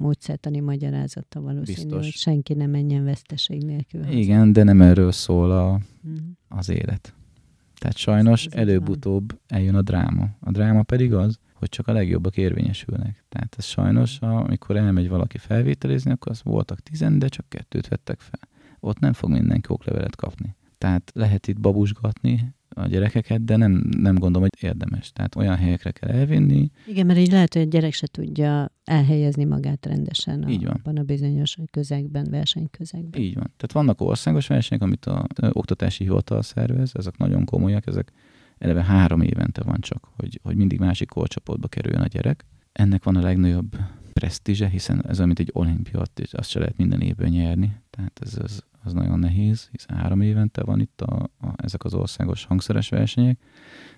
módszertani 0.00 0.60
magyarázata 0.60 1.40
valószínű, 1.40 1.82
Biztos. 1.82 2.04
hogy 2.04 2.12
senki 2.12 2.54
nem 2.54 2.70
menjen 2.70 3.04
veszteség 3.04 3.62
nélkül. 3.62 4.04
Igen, 4.10 4.52
de 4.52 4.62
nem 4.62 4.80
erről 4.80 5.12
szól 5.12 5.50
a, 5.50 5.80
uh-huh. 6.04 6.20
az 6.48 6.68
élet. 6.68 7.14
Tehát 7.78 7.96
sajnos 7.96 8.46
előbb-utóbb 8.46 9.38
eljön 9.46 9.74
a 9.74 9.82
dráma. 9.82 10.28
A 10.40 10.50
dráma 10.50 10.82
pedig 10.82 11.14
az, 11.14 11.38
hogy 11.58 11.68
csak 11.68 11.88
a 11.88 11.92
legjobbak 11.92 12.36
érvényesülnek. 12.36 13.24
Tehát 13.28 13.54
ez 13.58 13.64
sajnos, 13.64 14.18
amikor 14.20 14.76
elmegy 14.76 15.08
valaki 15.08 15.38
felvételizni, 15.38 16.10
akkor 16.10 16.32
az 16.32 16.42
voltak 16.42 16.80
tizen, 16.80 17.18
de 17.18 17.28
csak 17.28 17.48
kettőt 17.48 17.88
vettek 17.88 18.20
fel. 18.20 18.48
Ott 18.80 18.98
nem 18.98 19.12
fog 19.12 19.30
mindenki 19.30 19.72
oklevelet 19.72 20.16
kapni. 20.16 20.56
Tehát 20.78 21.10
lehet 21.14 21.46
itt 21.46 21.60
babusgatni 21.60 22.54
a 22.68 22.86
gyerekeket, 22.86 23.44
de 23.44 23.56
nem, 23.56 23.72
nem 23.96 24.14
gondolom, 24.14 24.48
hogy 24.50 24.68
érdemes. 24.68 25.12
Tehát 25.12 25.36
olyan 25.36 25.56
helyekre 25.56 25.90
kell 25.90 26.10
elvinni. 26.10 26.70
Igen, 26.86 27.06
mert 27.06 27.18
így 27.18 27.30
lehet, 27.30 27.52
hogy 27.52 27.62
a 27.62 27.68
gyerek 27.68 27.92
se 27.92 28.06
tudja 28.06 28.72
elhelyezni 28.84 29.44
magát 29.44 29.86
rendesen 29.86 30.42
a, 30.42 30.48
így 30.48 30.64
van. 30.64 30.72
abban 30.72 30.96
a 30.96 31.02
bizonyos 31.02 31.56
közegben, 31.70 32.26
versenyközegben. 32.30 33.20
Így 33.20 33.34
van. 33.34 33.52
Tehát 33.56 33.72
vannak 33.72 34.00
országos 34.00 34.46
versenyek, 34.46 34.82
amit 34.82 35.06
a, 35.06 35.18
a 35.18 35.48
oktatási 35.52 36.04
hivatal 36.04 36.42
szervez, 36.42 36.90
ezek 36.94 37.16
nagyon 37.16 37.44
komolyak, 37.44 37.86
ezek 37.86 38.12
eleve 38.58 38.82
három 38.82 39.20
évente 39.20 39.62
van 39.62 39.80
csak, 39.80 40.08
hogy, 40.16 40.40
hogy 40.42 40.56
mindig 40.56 40.78
másik 40.78 41.08
korcsoportba 41.08 41.68
kerüljön 41.68 42.02
a 42.02 42.06
gyerek. 42.06 42.44
Ennek 42.72 43.04
van 43.04 43.16
a 43.16 43.20
legnagyobb 43.20 43.76
presztízse, 44.12 44.68
hiszen 44.68 45.06
ez 45.08 45.18
mint 45.18 45.38
egy 45.38 45.50
olimpiat, 45.52 46.20
és 46.20 46.32
azt 46.32 46.50
se 46.50 46.58
lehet 46.58 46.76
minden 46.76 47.00
évben 47.00 47.28
nyerni. 47.28 47.76
Tehát 47.96 48.18
ez 48.20 48.38
az, 48.42 48.64
az 48.84 48.92
nagyon 48.92 49.18
nehéz, 49.18 49.68
hiszen 49.70 49.96
három 49.96 50.20
évente 50.20 50.62
van 50.62 50.80
itt 50.80 51.00
a, 51.00 51.30
a, 51.40 51.52
ezek 51.56 51.84
az 51.84 51.94
országos 51.94 52.44
hangszeres 52.44 52.88
versenyek. 52.88 53.38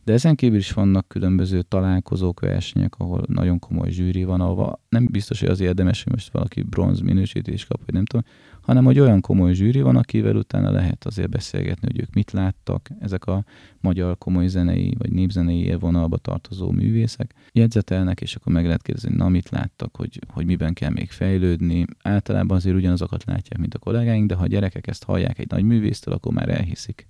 De 0.05 0.13
ezen 0.13 0.35
kívül 0.35 0.59
is 0.59 0.73
vannak 0.73 1.09
különböző 1.09 1.63
találkozók, 1.63 2.41
versenyek, 2.41 2.95
ahol 2.99 3.25
nagyon 3.27 3.59
komoly 3.59 3.91
zsűri 3.91 4.25
van, 4.25 4.41
ahol 4.41 4.81
nem 4.89 5.07
biztos, 5.11 5.41
hogy 5.41 5.49
az 5.49 5.61
érdemes, 5.61 6.03
hogy 6.03 6.13
most 6.13 6.33
valaki 6.33 6.63
bronz 6.63 7.01
minősítést 7.01 7.69
kap, 7.69 7.85
vagy 7.85 7.95
nem 7.95 8.05
tudom, 8.05 8.25
hanem 8.69 8.85
hogy 8.85 8.99
olyan 8.99 9.21
komoly 9.21 9.53
zsűri 9.53 9.81
van, 9.81 9.97
akivel 9.97 10.37
utána 10.37 10.71
lehet 10.71 11.05
azért 11.05 11.31
beszélgetni, 11.31 11.89
hogy 11.91 12.01
ők 12.01 12.15
mit 12.15 12.31
láttak, 12.31 12.89
ezek 13.01 13.25
a 13.25 13.45
magyar 13.81 14.19
komoly 14.19 14.47
zenei 14.47 14.95
vagy 14.99 15.13
népzenei 15.13 15.65
élvonalba 15.65 16.17
tartozó 16.17 16.71
művészek 16.71 17.35
jegyzetelnek, 17.53 18.21
és 18.21 18.35
akkor 18.35 18.53
meg 18.53 18.65
lehet 18.65 18.83
kérdezni, 18.83 19.17
na 19.17 19.29
mit 19.29 19.49
láttak, 19.49 19.97
hogy, 19.97 20.19
hogy 20.29 20.47
miben 20.47 20.73
kell 20.73 20.91
még 20.91 21.11
fejlődni. 21.11 21.85
Általában 22.03 22.57
azért 22.57 22.77
ugyanazokat 22.77 23.25
látják, 23.25 23.61
mint 23.61 23.75
a 23.75 23.79
kollégáink, 23.89 24.29
de 24.29 24.35
ha 24.35 24.43
a 24.43 24.47
gyerekek 24.47 24.87
ezt 24.87 25.05
hallják 25.05 25.39
egy 25.39 25.51
nagy 25.51 25.65
művésztől, 25.65 26.15
akkor 26.15 26.33
már 26.33 26.49
elhiszik 26.49 27.07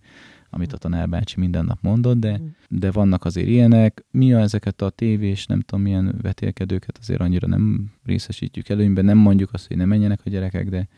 amit 0.50 0.72
a 0.72 0.76
tanárbácsi 0.76 1.40
minden 1.40 1.64
nap 1.64 1.78
mondott, 1.80 2.18
de, 2.18 2.38
mm. 2.38 2.46
de 2.68 2.90
vannak 2.90 3.24
azért 3.24 3.48
ilyenek. 3.48 4.04
Mi 4.10 4.34
a 4.34 4.40
ezeket 4.40 4.82
a 4.82 4.90
tévés, 4.90 5.46
nem 5.46 5.60
tudom 5.60 5.84
milyen 5.84 6.14
vetélkedőket 6.22 6.98
azért 7.00 7.20
annyira 7.20 7.46
nem 7.46 7.92
részesítjük 8.04 8.68
előnyben, 8.68 9.04
nem 9.04 9.18
mondjuk 9.18 9.52
azt, 9.52 9.66
hogy 9.66 9.76
ne 9.76 9.84
menjenek 9.84 10.20
a 10.24 10.30
gyerekek, 10.30 10.68
de 10.68 10.88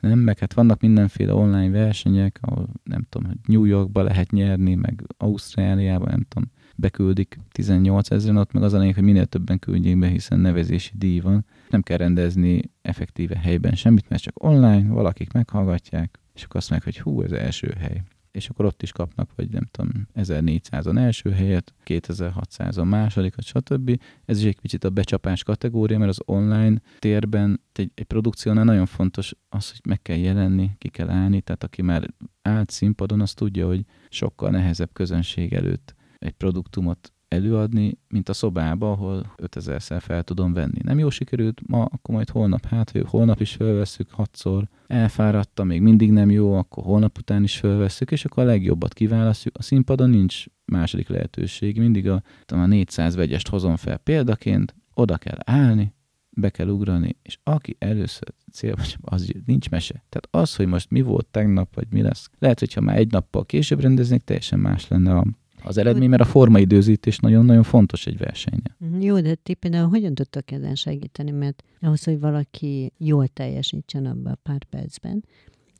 nem, 0.00 0.18
meg 0.18 0.38
hát 0.38 0.52
vannak 0.52 0.80
mindenféle 0.80 1.34
online 1.34 1.70
versenyek, 1.70 2.38
ahol 2.40 2.68
nem 2.84 3.06
tudom, 3.08 3.28
hogy 3.28 3.36
New 3.46 3.64
Yorkba 3.64 4.02
lehet 4.02 4.30
nyerni, 4.30 4.74
meg 4.74 5.02
Ausztráliába, 5.16 6.06
nem 6.10 6.26
tudom, 6.28 6.50
beküldik 6.76 7.38
18 7.52 8.10
ezeren, 8.10 8.36
ott 8.36 8.52
meg 8.52 8.62
az 8.62 8.72
a 8.72 8.78
lényeg, 8.78 8.94
hogy 8.94 9.04
minél 9.04 9.26
többen 9.26 9.58
küldjék 9.58 9.98
be, 9.98 10.06
hiszen 10.06 10.40
nevezési 10.40 10.92
díj 10.94 11.20
van. 11.20 11.44
Nem 11.72 11.82
kell 11.82 11.96
rendezni 11.96 12.62
effektíve 12.82 13.38
helyben 13.38 13.74
semmit, 13.74 14.08
mert 14.08 14.22
csak 14.22 14.44
online, 14.44 14.88
valakik 14.88 15.32
meghallgatják, 15.32 16.18
és 16.34 16.44
akkor 16.44 16.56
azt 16.56 16.70
meg, 16.70 16.82
hogy 16.82 17.00
hú, 17.00 17.22
ez 17.22 17.32
első 17.32 17.74
hely 17.78 18.02
és 18.32 18.48
akkor 18.48 18.64
ott 18.64 18.82
is 18.82 18.92
kapnak, 18.92 19.30
vagy 19.36 19.48
nem 19.48 19.64
tudom, 19.70 19.90
1400-on 20.14 20.98
első 20.98 21.30
helyet, 21.30 21.74
2600-on 21.84 22.88
másodikat, 22.88 23.44
stb. 23.44 24.00
Ez 24.24 24.38
is 24.38 24.44
egy 24.44 24.58
kicsit 24.58 24.84
a 24.84 24.90
becsapás 24.90 25.42
kategória, 25.42 25.98
mert 25.98 26.10
az 26.10 26.20
online 26.24 26.80
térben 26.98 27.60
egy, 27.72 27.90
egy 27.94 28.04
produkciónál 28.04 28.64
nagyon 28.64 28.86
fontos 28.86 29.34
az, 29.48 29.70
hogy 29.70 29.80
meg 29.84 30.02
kell 30.02 30.16
jelenni, 30.16 30.70
ki 30.78 30.88
kell 30.88 31.10
állni, 31.10 31.40
tehát 31.40 31.64
aki 31.64 31.82
már 31.82 32.08
állt 32.42 32.70
színpadon, 32.70 33.20
az 33.20 33.34
tudja, 33.34 33.66
hogy 33.66 33.84
sokkal 34.08 34.50
nehezebb 34.50 34.90
közönség 34.92 35.52
előtt 35.52 35.94
egy 36.18 36.32
produktumot 36.32 37.11
előadni, 37.32 37.98
mint 38.08 38.28
a 38.28 38.32
szobába, 38.32 38.90
ahol 38.90 39.34
5000-szer 39.42 40.00
fel 40.00 40.22
tudom 40.22 40.52
venni. 40.52 40.78
Nem 40.82 40.98
jó 40.98 41.10
sikerült 41.10 41.60
ma, 41.66 41.84
akkor 41.84 42.14
majd 42.14 42.30
holnap, 42.30 42.66
hát 42.66 42.92
holnap 43.06 43.40
is 43.40 43.52
felvesszük 43.52 44.10
hatszor, 44.10 44.68
elfáradta, 44.86 45.64
még 45.64 45.80
mindig 45.80 46.10
nem 46.10 46.30
jó, 46.30 46.54
akkor 46.54 46.84
holnap 46.84 47.18
után 47.18 47.42
is 47.42 47.56
felvesszük, 47.56 48.10
és 48.10 48.24
akkor 48.24 48.42
a 48.42 48.46
legjobbat 48.46 48.94
kiválasztjuk. 48.94 49.56
A 49.58 49.62
színpadon 49.62 50.10
nincs 50.10 50.44
második 50.64 51.08
lehetőség, 51.08 51.78
mindig 51.78 52.08
a, 52.08 52.22
a 52.46 52.66
400 52.66 53.14
vegyest 53.14 53.48
hozom 53.48 53.76
fel 53.76 53.96
példaként, 53.96 54.74
oda 54.94 55.16
kell 55.16 55.38
állni, 55.44 55.94
be 56.30 56.50
kell 56.50 56.68
ugrani, 56.68 57.16
és 57.22 57.38
aki 57.42 57.76
először 57.78 58.32
célba, 58.52 58.82
az 59.00 59.32
nincs 59.44 59.70
mese. 59.70 60.04
Tehát 60.08 60.28
az, 60.30 60.56
hogy 60.56 60.66
most 60.66 60.90
mi 60.90 61.02
volt 61.02 61.26
tegnap, 61.26 61.74
vagy 61.74 61.86
mi 61.90 62.02
lesz, 62.02 62.30
lehet, 62.38 62.58
hogyha 62.58 62.80
már 62.80 62.96
egy 62.96 63.10
nappal 63.10 63.46
később 63.46 63.80
rendeznék, 63.80 64.22
teljesen 64.22 64.58
más 64.58 64.88
lenne 64.88 65.16
a, 65.16 65.24
az 65.64 65.76
eredmény, 65.76 66.08
mert 66.08 66.22
a 66.22 66.24
formaidőzítés 66.24 67.18
nagyon-nagyon 67.18 67.62
fontos 67.62 68.06
egy 68.06 68.16
versenynél. 68.16 68.76
Mhm, 68.78 69.00
jó, 69.00 69.20
de 69.20 69.34
ti 69.34 69.54
például 69.54 69.88
hogyan 69.88 70.14
tudtak 70.14 70.50
ezen 70.50 70.74
segíteni? 70.74 71.30
Mert 71.30 71.62
ahhoz, 71.80 72.04
hogy 72.04 72.20
valaki 72.20 72.92
jól 72.98 73.26
teljesítsen 73.28 74.06
abban 74.06 74.32
a 74.32 74.38
pár 74.42 74.64
percben, 74.64 75.24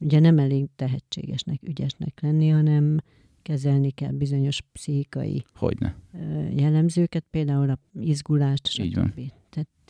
ugye 0.01 0.21
nem 0.21 0.39
elég 0.39 0.67
tehetségesnek, 0.77 1.61
ügyesnek 1.63 2.19
lenni, 2.21 2.49
hanem 2.49 2.99
kezelni 3.43 3.91
kell 3.91 4.13
bizonyos 4.13 4.61
pszichikai 4.73 5.45
Hogyne. 5.55 5.95
jellemzőket, 6.57 7.25
például 7.31 7.71
a 7.71 7.79
izgulást, 8.01 8.67
stb. 8.67 8.85
Így 8.85 8.95
van. 8.95 9.15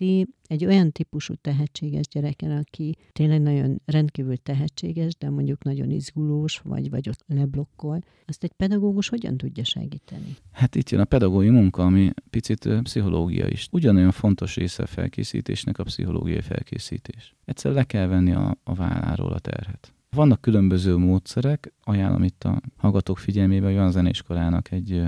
Tehát 0.03 0.27
ti 0.27 0.35
egy 0.47 0.65
olyan 0.65 0.93
típusú 0.93 1.35
tehetséges 1.35 2.07
gyereken, 2.09 2.51
aki 2.51 2.97
tényleg 3.13 3.41
nagyon 3.41 3.81
rendkívül 3.85 4.37
tehetséges, 4.37 5.17
de 5.17 5.31
mondjuk 5.31 5.65
nagyon 5.65 5.91
izgulós, 5.91 6.59
vagy, 6.65 6.91
vagy 6.91 7.09
ott 7.09 7.25
leblokkol, 7.27 7.99
azt 8.27 8.45
egy 8.45 8.53
pedagógus 8.53 9.09
hogyan 9.09 9.37
tudja 9.37 9.65
segíteni? 9.65 10.37
Hát 10.53 10.75
itt 10.75 10.91
jön 10.91 11.01
a 11.01 11.05
pedagógiai 11.05 11.53
munka, 11.53 11.83
ami 11.83 12.11
picit 12.31 12.69
pszichológia 12.83 13.47
is. 13.47 13.69
Ugyanolyan 13.71 14.11
fontos 14.11 14.57
része 14.57 14.83
a 14.83 14.87
felkészítésnek 14.87 15.79
a 15.79 15.83
pszichológiai 15.83 16.41
felkészítés. 16.41 17.35
Egyszer 17.45 17.73
le 17.73 17.85
kell 17.85 18.07
venni 18.07 18.33
a, 18.33 18.57
a 18.65 18.75
válláról 18.75 19.33
a 19.33 19.39
terhet. 19.39 19.93
Vannak 20.11 20.41
különböző 20.41 20.97
módszerek, 20.97 21.73
ajánlom 21.85 22.23
itt 22.23 22.45
a 22.45 22.61
hallgatók 22.77 23.19
figyelmébe, 23.19 23.67
hogy 23.67 23.77
van 23.77 23.91
zenéskolának 23.91 24.71
egy, 24.71 24.93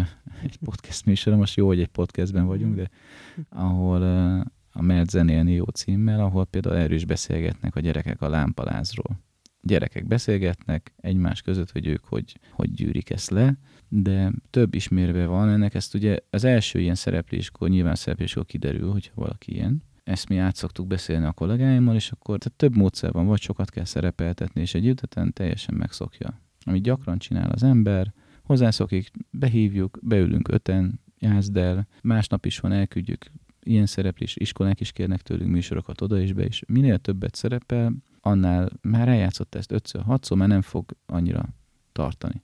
egy 0.47 0.57
podcast 0.65 1.05
műsora, 1.05 1.37
most 1.37 1.57
jó, 1.57 1.67
hogy 1.67 1.81
egy 1.81 1.89
podcastben 1.89 2.47
vagyunk, 2.47 2.75
de 2.75 2.91
ahol 3.49 4.03
a 4.77 4.83
Mert 4.83 5.11
zenélni 5.11 5.53
jó 5.53 5.65
címmel, 5.65 6.21
ahol 6.21 6.45
például 6.45 6.77
erről 6.77 6.97
is 6.97 7.05
beszélgetnek 7.05 7.77
a 7.77 7.81
gyerekek 7.81 8.23
a 8.23 8.29
lámpalázról. 8.29 9.21
Gyerekek 9.61 10.07
beszélgetnek 10.07 10.93
egymás 10.97 11.43
között, 11.43 11.71
hogy 11.71 11.87
ők 11.87 12.05
hogy, 12.05 12.39
hogy 12.51 12.71
gyűrik 12.71 13.11
ezt 13.11 13.31
le, 13.31 13.59
de 13.89 14.33
több 14.51 14.75
ismérve 14.75 15.27
van 15.27 15.49
ennek, 15.49 15.75
ezt 15.75 15.95
ugye 15.95 16.19
az 16.31 16.45
első 16.45 16.81
ilyen 16.81 16.95
szerepléskor, 16.95 17.69
nyilván 17.69 17.95
szerepléskor 17.95 18.45
kiderül, 18.45 18.91
hogy 18.91 19.11
valaki 19.15 19.53
ilyen, 19.53 19.83
ezt 20.05 20.29
mi 20.29 20.37
át 20.37 20.57
szoktuk 20.57 20.87
beszélni 20.87 21.25
a 21.25 21.33
kollégáimmal, 21.33 21.95
és 21.95 22.11
akkor 22.11 22.39
tehát 22.39 22.59
több 22.59 22.77
módszer 22.77 23.13
van, 23.13 23.27
vagy 23.27 23.41
sokat 23.41 23.71
kell 23.71 23.85
szerepeltetni, 23.85 24.61
és 24.61 24.75
egy 24.75 24.87
üteten 24.87 25.33
teljesen 25.33 25.75
megszokja. 25.75 26.41
Amit 26.65 26.83
gyakran 26.83 27.19
csinál 27.19 27.51
az 27.51 27.63
ember, 27.63 28.13
hozzászokik, 28.43 29.11
behívjuk, 29.31 29.99
beülünk 30.03 30.49
öten, 30.49 31.01
jázd 31.19 31.57
el, 31.57 31.87
másnap 32.03 32.47
is 32.47 32.59
van, 32.59 32.73
elküldjük 32.73 33.31
ilyen 33.67 33.87
szereplés, 33.87 34.37
iskolák 34.37 34.81
is 34.81 34.93
kérnek 34.93 35.23
tőlünk 35.23 35.51
műsorokat 35.51 36.01
oda 36.01 36.21
is 36.21 36.33
be, 36.33 36.43
és 36.43 36.63
minél 36.67 36.99
többet 36.99 37.35
szerepel, 37.35 37.93
annál 38.21 38.71
már 38.81 39.09
eljátszott 39.09 39.55
ezt 39.55 39.73
ötször, 39.73 40.03
hatszor, 40.03 40.37
már 40.37 40.49
nem 40.49 40.63
fog 40.63 40.97
annyira 41.07 41.49
tartani. 41.93 42.43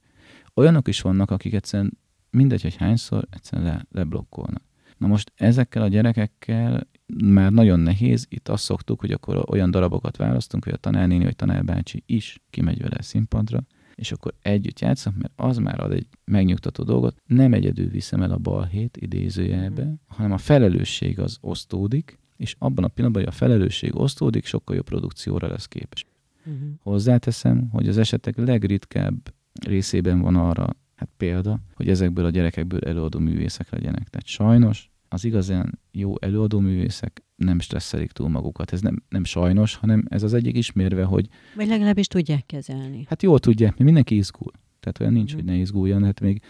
Olyanok 0.54 0.88
is 0.88 1.00
vannak, 1.00 1.30
akik 1.30 1.54
egyszerűen 1.54 1.98
mindegy, 2.30 2.62
hogy 2.62 2.76
hányszor, 2.76 3.26
egyszerűen 3.30 3.66
le, 3.66 3.87
leblokkolnak. 3.90 4.62
Na 4.96 5.06
most 5.06 5.33
ezekkel 5.35 5.83
a 5.83 5.88
gyerekekkel 5.88 6.87
már 7.24 7.52
nagyon 7.52 7.80
nehéz. 7.80 8.26
Itt 8.28 8.48
azt 8.48 8.64
szoktuk, 8.64 9.00
hogy 9.00 9.12
akkor 9.12 9.44
olyan 9.48 9.70
darabokat 9.70 10.16
választunk, 10.16 10.64
hogy 10.64 10.72
a 10.72 10.76
tanárnéni 10.76 11.24
vagy 11.24 11.37
tanárbácsi 11.37 12.02
is 12.06 12.40
kimegy 12.50 12.83
vele 12.83 12.96
a 12.98 13.02
színpadra, 13.02 13.62
és 14.01 14.13
akkor 14.13 14.35
együtt 14.43 14.81
játszunk, 14.81 15.17
mert 15.17 15.33
az 15.37 15.57
már 15.57 15.81
ad 15.81 15.93
egy 15.93 16.07
megnyugtató 16.25 16.85
dolgot. 16.85 17.17
Nem 17.27 17.53
egyedül 17.53 17.89
viszem 17.89 18.23
el 18.23 18.31
a 18.31 18.39
balhét 18.39 18.97
idézőjelbe, 18.97 19.85
mm. 19.85 19.93
hanem 20.07 20.33
a 20.33 20.39
felelősség 20.39 21.19
az 21.19 21.39
osztódik, 21.41 22.19
és 22.37 22.57
abban 22.59 22.85
a 22.85 22.89
pillanatban, 22.89 23.23
hogy 23.25 23.33
a 23.33 23.37
felelősség 23.37 23.97
osztódik, 23.97 24.45
sokkal 24.45 24.77
jobb 24.77 24.85
produkcióra 24.85 25.49
lesz 25.49 25.67
képes. 25.67 26.05
Uh-huh. 26.47 26.69
Hozzáteszem, 26.83 27.69
hogy 27.73 27.89
az 27.89 27.99
esetek 27.99 28.37
legritkább 28.37 29.35
részében 29.67 30.21
van 30.21 30.37
arra 30.37 30.77
hát 30.95 31.09
példa, 31.17 31.61
hogy 31.75 31.89
ezekből 31.89 32.25
a 32.25 32.31
gyerekekből 32.31 32.81
előadó 32.81 33.19
művészek 33.19 33.71
legyenek. 33.71 34.09
Tehát 34.09 34.27
sajnos 34.27 34.91
az 35.12 35.25
igazán 35.25 35.79
jó 35.92 36.14
előadóművészek 36.20 37.23
nem 37.37 37.61
stresszelik 37.61 38.12
túl 38.12 38.29
magukat. 38.29 38.73
Ez 38.73 38.81
nem, 38.81 39.03
nem 39.09 39.25
sajnos, 39.25 39.75
hanem 39.75 40.05
ez 40.09 40.23
az 40.23 40.35
egyik 40.35 40.57
ismérve, 40.57 41.05
hogy... 41.05 41.29
Vagy 41.57 41.66
legalábbis 41.66 42.07
tudják 42.07 42.46
kezelni. 42.46 43.05
Hát 43.09 43.23
jól 43.23 43.38
tudják, 43.38 43.70
mert 43.70 43.85
mindenki 43.85 44.16
izgul. 44.16 44.53
Tehát 44.81 45.01
olyan 45.01 45.12
nincs, 45.12 45.33
mm. 45.33 45.37
hogy 45.37 45.44
ne 45.44 45.55
izguljon, 45.55 46.05
hát 46.05 46.20
még 46.20 46.42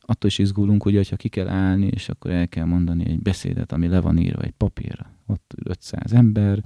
attól 0.00 0.30
is 0.30 0.38
izgulunk, 0.38 0.84
ugye, 0.84 0.96
hogyha 0.96 1.16
ki 1.16 1.28
kell 1.28 1.48
állni, 1.48 1.86
és 1.86 2.08
akkor 2.08 2.30
el 2.30 2.48
kell 2.48 2.64
mondani 2.64 3.08
egy 3.08 3.22
beszédet, 3.22 3.72
ami 3.72 3.88
le 3.88 4.00
van 4.00 4.18
írva 4.18 4.42
egy 4.42 4.54
papírra. 4.56 5.10
Ott 5.26 5.54
500 5.64 6.12
ember, 6.12 6.62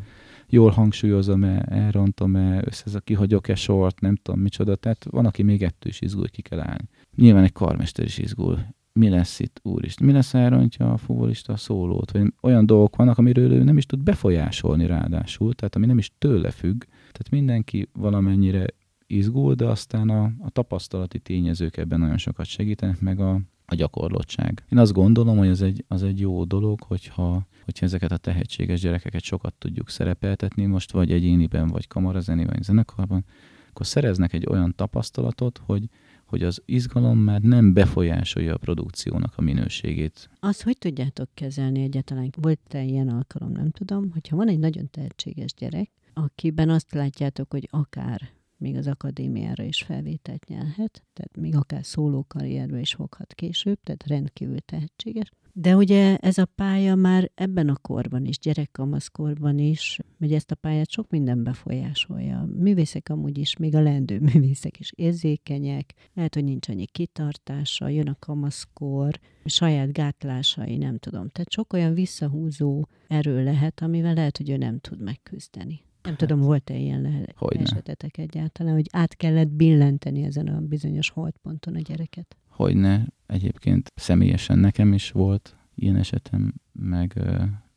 jól 0.48 0.70
hangsúlyozom-e, 0.70 1.64
elrontom-e, 1.68 2.62
össze 2.64 3.00
kihagyok-e 3.05 3.55
sort, 3.55 4.00
nem 4.00 4.16
tudom 4.16 4.40
micsoda. 4.40 4.76
Tehát 4.76 5.07
van, 5.11 5.26
aki 5.26 5.42
még 5.42 5.62
ettől 5.62 5.92
is 5.92 6.00
izgul, 6.00 6.20
hogy 6.20 6.31
ki 6.31 6.42
kell 6.42 6.61
állni. 6.61 6.88
Nyilván 7.16 7.44
egy 7.44 7.53
karmester 7.53 8.05
is 8.05 8.18
izgul 8.18 8.59
mi 8.92 9.09
lesz 9.09 9.40
itt, 9.40 9.61
úristen, 9.62 10.07
mi 10.07 10.12
lesz, 10.12 10.35
elrontja 10.35 10.92
a 10.92 10.96
futbolista 10.96 11.53
a 11.53 11.57
szólót, 11.57 12.11
vagy 12.11 12.33
olyan 12.40 12.66
dolgok 12.66 12.96
vannak, 12.96 13.18
amiről 13.18 13.53
ő 13.53 13.62
nem 13.62 13.76
is 13.76 13.87
tud 13.87 14.03
befolyásolni 14.03 14.87
ráadásul, 14.87 15.55
tehát 15.55 15.76
ami 15.76 15.87
nem 15.87 15.98
is 15.98 16.12
tőle 16.18 16.50
függ, 16.50 16.83
tehát 16.85 17.31
mindenki 17.31 17.88
valamennyire 17.92 18.66
izgul, 19.07 19.55
de 19.55 19.66
aztán 19.66 20.09
a, 20.09 20.24
a 20.38 20.50
tapasztalati 20.50 21.18
tényezők 21.18 21.76
ebben 21.76 22.00
nagyon 22.00 22.18
sokat 22.18 22.46
segítenek, 22.46 23.00
meg 23.00 23.20
a, 23.20 23.40
a 23.66 23.74
gyakorlottság. 23.74 24.64
Én 24.68 24.79
azt 24.79 24.92
gondolom, 24.92 25.37
hogy 25.37 25.48
az 25.48 25.62
egy, 25.62 25.85
az 25.88 26.03
egy 26.03 26.20
jó 26.20 26.44
dolog, 26.44 26.83
hogyha, 26.83 27.46
hogyha 27.64 27.87
ezeket 27.87 28.12
a 28.12 28.16
tehetséges 28.16 28.81
gyerekeket 28.81 29.22
sokat 29.22 29.55
tudjuk 29.55 29.90
szerepeltetni, 29.90 30.66
most 30.66 30.92
vagy 30.92 31.12
egyéniben, 31.12 31.68
vagy 31.68 31.87
kamarazeni, 31.87 32.44
vagy 32.44 32.62
zenekarban, 32.62 33.24
akkor 33.70 33.87
szereznek 33.87 34.33
egy 34.33 34.46
olyan 34.46 34.74
tapasztalatot, 34.76 35.61
hogy 35.66 35.88
hogy 36.31 36.43
az 36.43 36.62
izgalom 36.64 37.19
már 37.19 37.40
nem 37.40 37.73
befolyásolja 37.73 38.55
a 38.55 38.59
produkciónak 38.59 39.33
a 39.37 39.43
minőségét. 39.43 40.31
Az 40.40 40.62
hogy 40.62 40.79
tudjátok 40.79 41.29
kezelni 41.35 41.83
egyáltalán? 41.83 42.31
Volt-e 42.40 42.83
ilyen 42.83 43.09
alkalom, 43.09 43.53
nem 43.53 43.71
tudom, 43.71 44.11
hogyha 44.12 44.37
van 44.37 44.49
egy 44.49 44.59
nagyon 44.59 44.90
tehetséges 44.90 45.55
gyerek, 45.55 45.90
akiben 46.14 46.69
azt 46.69 46.95
látjátok, 46.95 47.51
hogy 47.51 47.69
akár 47.71 48.31
még 48.57 48.77
az 48.77 48.87
akadémiára 48.87 49.62
is 49.62 49.83
felvételt 49.83 50.47
nyelhet, 50.47 51.05
tehát 51.12 51.37
még 51.37 51.57
akár 51.57 51.85
szólókarrierbe 51.85 52.81
is 52.81 52.95
foghat 52.95 53.35
később, 53.35 53.79
tehát 53.83 54.07
rendkívül 54.07 54.61
tehetséges. 54.61 55.31
De 55.52 55.76
ugye 55.76 56.16
ez 56.16 56.38
a 56.38 56.44
pálya 56.44 56.94
már 56.94 57.30
ebben 57.34 57.68
a 57.68 57.76
korban 57.76 58.24
is, 58.24 58.38
gyerekkamaszkorban 58.38 59.58
is, 59.58 59.98
hogy 60.18 60.32
ezt 60.32 60.50
a 60.50 60.54
pályát 60.54 60.90
sok 60.90 61.10
minden 61.10 61.42
befolyásolja. 61.42 62.48
Művészek 62.56 63.08
amúgy 63.08 63.38
is, 63.38 63.56
még 63.56 63.74
a 63.74 63.80
lendő 63.80 64.20
művészek 64.32 64.80
is 64.80 64.92
érzékenyek, 64.96 65.94
lehet, 66.14 66.34
hogy 66.34 66.44
nincs 66.44 66.68
annyi 66.68 66.86
kitartása, 66.86 67.88
jön 67.88 68.08
a 68.08 68.16
kamaszkor, 68.18 69.20
saját 69.44 69.92
gátlásai, 69.92 70.76
nem 70.76 70.98
tudom. 70.98 71.28
Tehát 71.28 71.50
sok 71.50 71.72
olyan 71.72 71.94
visszahúzó 71.94 72.86
erő 73.08 73.44
lehet, 73.44 73.80
amivel 73.80 74.14
lehet, 74.14 74.36
hogy 74.36 74.50
ő 74.50 74.56
nem 74.56 74.78
tud 74.78 75.02
megküzdeni. 75.02 75.82
Nem 76.02 76.12
hát, 76.12 76.20
tudom, 76.28 76.40
volt-e 76.40 76.76
ilyen 76.76 77.00
lehet 77.00 77.34
esetetek 77.40 78.18
egyáltalán, 78.18 78.74
hogy 78.74 78.86
át 78.92 79.16
kellett 79.16 79.48
billenteni 79.48 80.22
ezen 80.22 80.46
a 80.46 80.60
bizonyos 80.60 81.10
holdponton 81.10 81.74
a 81.74 81.80
gyereket? 81.80 82.36
Hogyne, 82.61 83.07
egyébként 83.27 83.92
személyesen 83.94 84.59
nekem 84.59 84.92
is 84.92 85.11
volt 85.11 85.57
ilyen 85.75 85.96
esetem, 85.96 86.55
meg, 86.73 87.20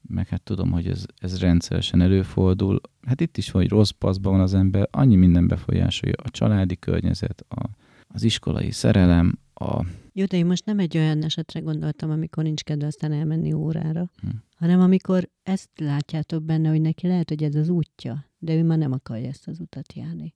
meg 0.02 0.28
hát 0.28 0.42
tudom, 0.42 0.72
hogy 0.72 0.88
ez, 0.88 1.06
ez 1.18 1.40
rendszeresen 1.40 2.02
előfordul. 2.02 2.82
Hát 3.02 3.22
itt 3.22 3.38
is, 3.38 3.52
hogy 3.52 3.70
rossz 3.70 3.90
paszban 3.90 4.32
van 4.32 4.42
az 4.42 4.54
ember, 4.54 4.88
annyi 4.92 5.16
minden 5.16 5.48
befolyásolja 5.48 6.16
a 6.24 6.30
családi 6.30 6.78
környezet, 6.78 7.46
a, 7.50 7.70
az 8.08 8.24
iskolai 8.24 8.72
szerelem, 8.72 9.40
a... 9.54 9.86
Jó, 10.14 10.26
de 10.26 10.38
én 10.38 10.46
most 10.46 10.66
nem 10.66 10.80
egy 10.80 10.98
olyan 10.98 11.24
esetre 11.24 11.60
gondoltam, 11.60 12.12
amikor 12.12 12.44
nincs 12.44 12.64
kedve 12.64 12.86
aztán 12.86 13.12
elmenni 13.12 13.54
órára, 13.54 14.10
hm. 14.22 14.28
hanem 14.56 14.80
amikor 14.80 15.30
ezt 15.44 15.70
látjátok 15.76 16.44
benne, 16.44 16.70
hogy 16.70 16.82
neki 16.82 17.08
lehet, 17.08 17.30
hogy 17.30 17.44
ez 17.44 17.56
az 17.56 17.70
útja, 17.70 18.26
de 18.38 18.56
ő 18.56 18.64
már 18.64 18.78
nem 18.78 18.92
akarja 18.92 19.28
ezt 19.28 19.48
az 19.48 19.60
utat 19.60 19.94
járni. 19.94 20.34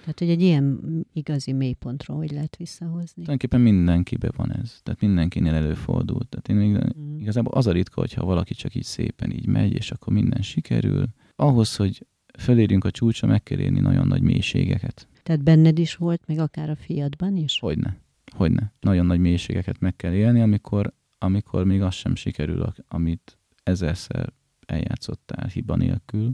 Tehát, 0.00 0.18
hogy 0.18 0.28
egy 0.28 0.42
ilyen 0.42 0.80
igazi 1.12 1.52
mélypontról 1.52 2.16
hogy 2.16 2.30
lehet 2.30 2.56
visszahozni? 2.56 3.12
Tulajdonképpen 3.12 3.60
mindenkibe 3.60 4.30
van 4.36 4.52
ez. 4.52 4.80
Tehát 4.82 5.00
mindenkinél 5.00 5.54
előfordul. 5.54 6.20
Tehát 6.28 6.48
én 6.48 6.56
még 6.56 6.98
mm. 6.98 7.18
igazából 7.18 7.52
az 7.52 7.66
a 7.66 7.72
ritka, 7.72 8.00
hogyha 8.00 8.24
valaki 8.24 8.54
csak 8.54 8.74
így 8.74 8.84
szépen 8.84 9.30
így 9.30 9.46
megy, 9.46 9.72
és 9.72 9.90
akkor 9.90 10.12
minden 10.12 10.42
sikerül. 10.42 11.06
Ahhoz, 11.36 11.76
hogy 11.76 12.06
felérjünk 12.38 12.84
a 12.84 12.90
csúcsra, 12.90 13.28
meg 13.28 13.42
kell 13.42 13.58
érni 13.58 13.80
nagyon 13.80 14.06
nagy 14.06 14.22
mélységeket. 14.22 15.08
Tehát 15.22 15.42
benned 15.42 15.78
is 15.78 15.94
volt, 15.94 16.22
meg 16.26 16.38
akár 16.38 16.70
a 16.70 16.76
fiadban 16.76 17.36
is? 17.36 17.58
Hogyne. 17.58 17.96
Hogyne. 18.36 18.72
Nagyon 18.80 19.06
nagy 19.06 19.20
mélységeket 19.20 19.78
meg 19.78 19.96
kell 19.96 20.12
élni, 20.12 20.40
amikor, 20.40 20.94
amikor 21.18 21.64
még 21.64 21.82
az 21.82 21.94
sem 21.94 22.14
sikerül, 22.14 22.72
amit 22.88 23.38
ezerszer 23.62 24.32
eljátszottál 24.66 25.46
hiba 25.46 25.76
nélkül 25.76 26.32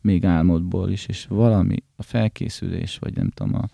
még 0.00 0.24
álmodból 0.24 0.90
is, 0.90 1.06
és 1.06 1.26
valami, 1.26 1.76
a 1.96 2.02
felkészülés, 2.02 2.98
vagy 2.98 3.16
nem 3.16 3.30
tudom, 3.30 3.54
a 3.54 3.68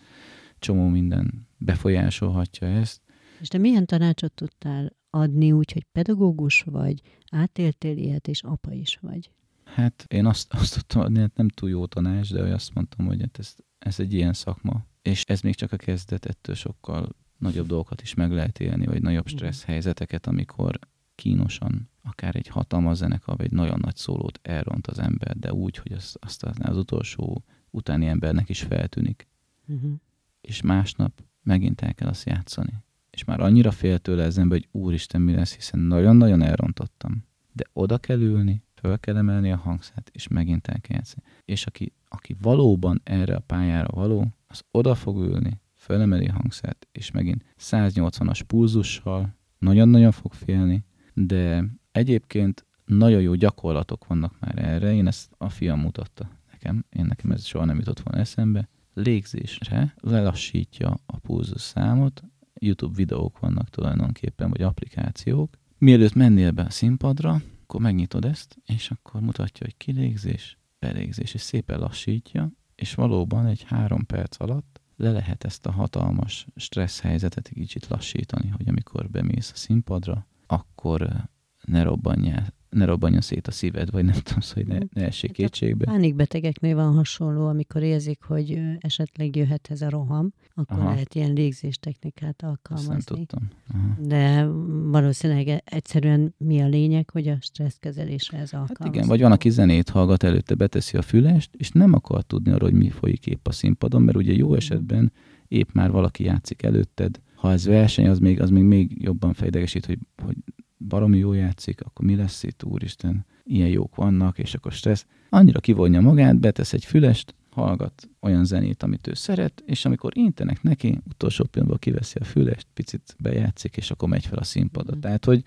csomó 0.59 0.89
minden 0.89 1.49
befolyásolhatja 1.59 2.69
ezt. 2.69 3.01
És 3.41 3.49
te 3.49 3.59
milyen 3.59 3.87
tanácsot 3.87 4.33
tudtál 4.33 4.97
adni 5.11 5.53
úgy, 5.53 5.73
hogy 5.73 5.87
pedagógus 5.93 6.63
vagy, 6.63 7.03
átéltél 7.31 7.97
ilyet, 7.97 8.29
és 8.29 8.43
apa 8.43 8.73
is 8.73 8.99
vagy? 9.01 9.31
Hát 9.65 10.05
én 10.09 10.27
azt, 10.27 10.53
azt 10.61 10.75
tudtam 10.75 11.03
adni, 11.03 11.19
hát 11.19 11.37
nem 11.37 11.49
túl 11.49 11.69
jó 11.69 11.87
tanács, 11.87 12.33
de 12.33 12.43
azt 12.43 12.75
mondtam, 12.75 13.07
hogy 13.07 13.21
hát 13.21 13.39
ez, 13.39 13.55
ez 13.79 14.01
egy 14.01 14.13
ilyen 14.13 14.33
szakma, 14.33 14.87
és 15.03 15.25
ez 15.25 15.41
még 15.41 15.55
csak 15.55 15.73
a 15.73 15.77
kezdet, 15.77 16.27
ettől 16.27 16.55
sokkal 16.55 17.09
nagyobb 17.39 17.67
dolgokat 17.67 18.03
is 18.03 18.15
meg 18.15 18.33
lehet 18.33 18.61
élni, 18.61 18.87
vagy 18.87 19.03
nagyobb 19.03 19.27
stressz 19.27 19.65
helyzeteket, 19.65 20.27
amikor 20.27 20.79
kínosan 21.21 21.91
akár 22.03 22.37
egy 22.37 22.47
hatalmas 22.47 22.97
zenekar, 22.97 23.37
vagy 23.37 23.47
egy 23.47 23.53
nagyon 23.53 23.79
nagy 23.83 23.97
szólót 23.97 24.39
elront 24.43 24.87
az 24.87 24.99
ember, 24.99 25.37
de 25.37 25.53
úgy, 25.53 25.77
hogy 25.77 25.93
azt, 25.93 26.17
azt 26.21 26.43
az 26.43 26.77
utolsó 26.77 27.45
utáni 27.71 28.07
embernek 28.07 28.49
is 28.49 28.63
feltűnik. 28.63 29.29
Uh-huh. 29.67 29.93
És 30.41 30.63
másnap 30.63 31.23
megint 31.43 31.81
el 31.81 31.95
kell 31.95 32.09
azt 32.09 32.27
játszani. 32.27 32.73
És 33.11 33.25
már 33.25 33.41
annyira 33.41 33.71
fél 33.71 33.99
tőle 33.99 34.25
az 34.25 34.39
ember, 34.39 34.59
hogy 34.59 34.81
úristen, 34.83 35.21
mi 35.21 35.35
lesz, 35.35 35.55
hiszen 35.55 35.81
nagyon-nagyon 35.81 36.43
elrontottam. 36.43 37.25
De 37.53 37.65
oda 37.73 37.99
kell 37.99 38.21
ülni, 38.21 38.63
föl 38.75 38.99
kell 38.99 39.17
emelni 39.17 39.53
a 39.53 39.57
hangszert, 39.57 40.11
és 40.13 40.29
megint 40.29 40.67
el 40.67 40.81
kell 40.81 40.97
játszani. 40.97 41.23
És 41.45 41.67
aki, 41.67 41.93
aki 42.09 42.37
valóban 42.41 43.01
erre 43.05 43.35
a 43.35 43.41
pályára 43.41 43.89
való, 43.93 44.35
az 44.47 44.63
oda 44.71 44.95
fog 44.95 45.19
ülni, 45.19 45.61
fölemeli 45.75 46.27
a 46.27 46.33
hangszert, 46.33 46.89
és 46.93 47.11
megint 47.11 47.45
180-as 47.59 48.41
pulzussal 48.47 49.39
nagyon-nagyon 49.59 50.13
fog 50.13 50.33
félni, 50.33 50.85
de 51.15 51.65
egyébként 51.93 52.67
nagyon 52.85 53.21
jó 53.21 53.35
gyakorlatok 53.35 54.07
vannak 54.07 54.41
már 54.41 54.59
erre, 54.59 54.95
én 54.95 55.07
ezt 55.07 55.31
a 55.39 55.49
fiam 55.49 55.81
mutatta 55.81 56.31
nekem, 56.51 56.85
én 56.91 57.05
nekem 57.05 57.31
ez 57.31 57.45
soha 57.45 57.65
nem 57.65 57.79
jutott 57.79 58.01
volna 58.01 58.21
eszembe, 58.21 58.69
légzésre 58.95 59.95
lelassítja 60.01 61.01
a 61.07 61.19
pulzus 61.19 61.61
számot, 61.61 62.23
YouTube 62.55 62.97
videók 62.97 63.39
vannak 63.39 63.69
tulajdonképpen, 63.69 64.51
vagy 64.51 64.63
applikációk. 64.63 65.59
Mielőtt 65.79 66.15
mennél 66.15 66.51
be 66.51 66.63
a 66.63 66.71
színpadra, 66.71 67.43
akkor 67.63 67.81
megnyitod 67.81 68.25
ezt, 68.25 68.57
és 68.65 68.91
akkor 68.91 69.21
mutatja, 69.21 69.67
hogy 69.67 69.77
kilégzés, 69.77 70.59
belégzés, 70.79 71.35
és 71.35 71.41
szépen 71.41 71.79
lassítja, 71.79 72.53
és 72.75 72.95
valóban 72.95 73.47
egy 73.47 73.63
három 73.63 74.07
perc 74.07 74.41
alatt 74.41 74.81
le 74.97 75.11
lehet 75.11 75.45
ezt 75.45 75.67
a 75.67 75.71
hatalmas 75.71 76.47
stressz 76.57 77.01
helyzetet 77.01 77.49
kicsit 77.49 77.87
lassítani, 77.87 78.49
hogy 78.49 78.69
amikor 78.69 79.11
bemész 79.11 79.51
a 79.55 79.57
színpadra, 79.57 80.27
akkor 80.51 81.29
ne 81.65 81.83
robbanjál 81.83 82.59
ne 82.71 82.85
robbanjon 82.85 83.21
szét 83.21 83.47
a 83.47 83.51
szíved, 83.51 83.91
vagy 83.91 84.05
nem 84.05 84.15
tudom, 84.23 84.41
hogy 84.55 84.67
ne, 84.67 84.79
ne 84.93 85.07
essék 85.07 85.31
hát 85.31 85.37
kétségbe. 85.37 85.85
Pánikbetegeknél 85.85 86.75
van 86.75 86.95
hasonló, 86.95 87.47
amikor 87.47 87.83
érzik, 87.83 88.23
hogy 88.23 88.61
esetleg 88.79 89.37
jöhet 89.37 89.69
ez 89.71 89.83
a 89.83 89.91
roham, 89.91 90.33
akkor 90.55 90.79
Aha. 90.79 90.89
lehet 90.89 91.15
ilyen 91.15 91.33
légzéstechnikát 91.33 92.43
alkalmazni. 92.43 92.95
Ezt 92.95 93.09
nem 93.11 93.19
tudtam. 93.19 93.49
Aha. 93.75 93.97
De 94.01 94.47
valószínűleg 94.91 95.63
egyszerűen 95.65 96.35
mi 96.39 96.61
a 96.61 96.67
lényeg, 96.67 97.11
hogy 97.11 97.29
a 97.29 97.37
stresszkezelésre 97.41 98.39
ez 98.39 98.53
alkalmazható. 98.53 98.85
Hát 98.85 98.95
igen, 98.95 99.09
vagy 99.09 99.21
van, 99.21 99.33
aki 99.33 99.51
zenét 99.51 99.89
hallgat, 99.89 100.23
előtte 100.23 100.55
beteszi 100.55 100.97
a 100.97 101.03
fülest, 101.03 101.55
és 101.55 101.71
nem 101.71 101.93
akar 101.93 102.23
tudni 102.23 102.51
arról, 102.51 102.71
hogy 102.71 102.79
mi 102.79 102.91
folyik 102.91 103.27
épp 103.27 103.47
a 103.47 103.53
színpadon, 103.53 104.03
mert 104.03 104.17
ugye 104.17 104.33
jó 104.33 104.55
esetben 104.55 105.13
épp 105.49 105.69
már 105.73 105.91
valaki 105.91 106.25
játszik 106.25 106.63
előtted, 106.63 107.21
ha 107.41 107.53
ez 107.53 107.65
verseny, 107.65 108.09
az 108.09 108.19
még, 108.19 108.41
az 108.41 108.51
még, 108.51 108.63
még 108.63 109.03
jobban 109.03 109.33
fejdegesít, 109.33 109.87
hogy, 109.87 109.99
hogy 110.23 110.37
baromi 110.79 111.19
jó 111.19 111.33
játszik, 111.33 111.81
akkor 111.81 112.05
mi 112.05 112.17
lesz 112.17 112.43
itt, 112.43 112.65
úristen, 112.65 113.27
ilyen 113.45 113.69
jók 113.69 113.95
vannak, 113.95 114.39
és 114.39 114.55
akkor 114.55 114.73
stressz. 114.73 115.07
Annyira 115.31 115.61
kivonja 115.61 116.01
magát, 116.01 116.39
betesz 116.39 116.73
egy 116.73 116.85
fülest, 116.85 117.35
hallgat 117.51 118.09
olyan 118.21 118.45
zenét, 118.45 118.83
amit 118.83 119.07
ő 119.07 119.15
szeret, 119.15 119.63
és 119.67 119.85
amikor 119.85 120.17
intenek 120.17 120.63
neki, 120.63 121.01
utolsó 121.09 121.45
pillanatban 121.45 121.81
kiveszi 121.81 122.19
a 122.21 122.25
fülest, 122.25 122.67
picit 122.75 123.17
bejátszik, 123.19 123.77
és 123.77 123.91
akkor 123.91 124.09
megy 124.09 124.27
fel 124.27 124.39
a 124.39 124.45
színpadra. 124.45 124.97
Mm. 124.97 125.01
Tehát, 125.01 125.25
hogy 125.25 125.45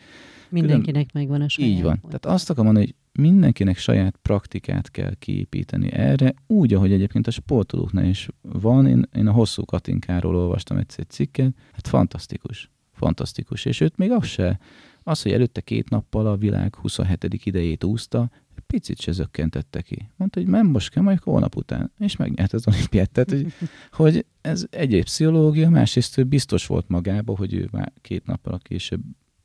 Mindenkinek 0.49 1.05
külön... 1.05 1.07
megvan 1.13 1.41
a 1.41 1.49
saját. 1.49 1.71
Így 1.71 1.81
van. 1.81 1.99
Tehát 2.01 2.25
azt 2.25 2.49
akarom 2.49 2.65
mondani, 2.65 2.85
hogy 2.85 2.95
mindenkinek 3.19 3.77
saját 3.77 4.17
praktikát 4.21 4.91
kell 4.91 5.13
kiépíteni 5.13 5.91
erre, 5.91 6.33
úgy, 6.47 6.73
ahogy 6.73 6.91
egyébként 6.91 7.27
a 7.27 7.31
sportolóknál 7.31 8.05
is 8.05 8.27
van. 8.41 8.87
Én, 8.87 9.07
én 9.15 9.27
a 9.27 9.31
hosszú 9.31 9.65
Katinkáról 9.65 10.35
olvastam 10.35 10.77
egyszer 10.77 10.99
egy 10.99 11.09
cikket, 11.09 11.53
hát 11.71 11.87
fantasztikus. 11.87 12.71
Fantasztikus. 12.91 13.65
És 13.65 13.81
őt 13.81 13.97
még 13.97 14.11
az 14.11 14.25
se 14.25 14.59
az, 15.03 15.21
hogy 15.21 15.31
előtte 15.31 15.61
két 15.61 15.89
nappal 15.89 16.27
a 16.27 16.37
világ 16.37 16.75
27. 16.75 17.45
idejét 17.45 17.83
úszta, 17.83 18.29
picit 18.67 18.99
se 18.99 19.11
zökkentette 19.11 19.81
ki. 19.81 20.09
Mondta, 20.15 20.39
hogy 20.39 20.49
nem 20.49 20.67
most 20.67 20.89
kell, 20.89 21.03
majd 21.03 21.19
holnap 21.19 21.55
után. 21.55 21.91
És 21.99 22.15
megnyert 22.15 22.53
az 22.53 22.67
olimpiát. 22.67 23.11
Tehát, 23.11 23.29
hogy, 23.29 23.53
hogy 24.01 24.25
ez 24.41 24.65
egyéb 24.69 25.03
pszichológia, 25.03 25.69
másrészt 25.69 26.17
ő 26.17 26.23
biztos 26.23 26.67
volt 26.67 26.87
magába, 26.87 27.35
hogy 27.35 27.53
ő 27.53 27.67
már 27.71 27.93
két 28.01 28.25
nappal 28.25 28.59
később 28.59 29.01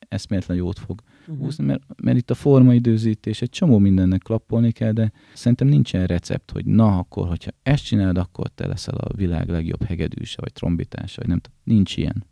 eszméletlen 0.09 0.57
jót 0.57 0.79
fog 0.79 1.03
uh-huh. 1.27 1.47
úszni, 1.47 1.65
mert, 1.65 1.83
mert 2.03 2.17
itt 2.17 2.31
a 2.31 2.35
formaidőzítés, 2.35 3.43
egy 3.43 3.51
csomó 3.51 3.79
mindennek 3.79 4.23
klappolni 4.23 4.73
kell, 4.73 4.93
de 4.93 5.13
szerintem 5.35 5.69
nincsen 5.69 6.07
recept, 6.07 6.51
hogy 6.51 6.65
na 6.65 6.99
akkor, 6.99 7.29
hogyha 7.29 7.51
ezt 7.63 7.85
csinálod, 7.85 8.17
akkor 8.17 8.49
te 8.49 8.67
leszel 8.67 8.95
a 8.95 9.17
világ 9.17 9.49
legjobb 9.49 9.83
hegedűse, 9.85 10.41
vagy 10.41 10.53
trombitása, 10.53 11.21
vagy 11.21 11.29
nem 11.29 11.39
tudom. 11.39 11.59
Nincs 11.65 11.97
ilyen. 11.97 12.25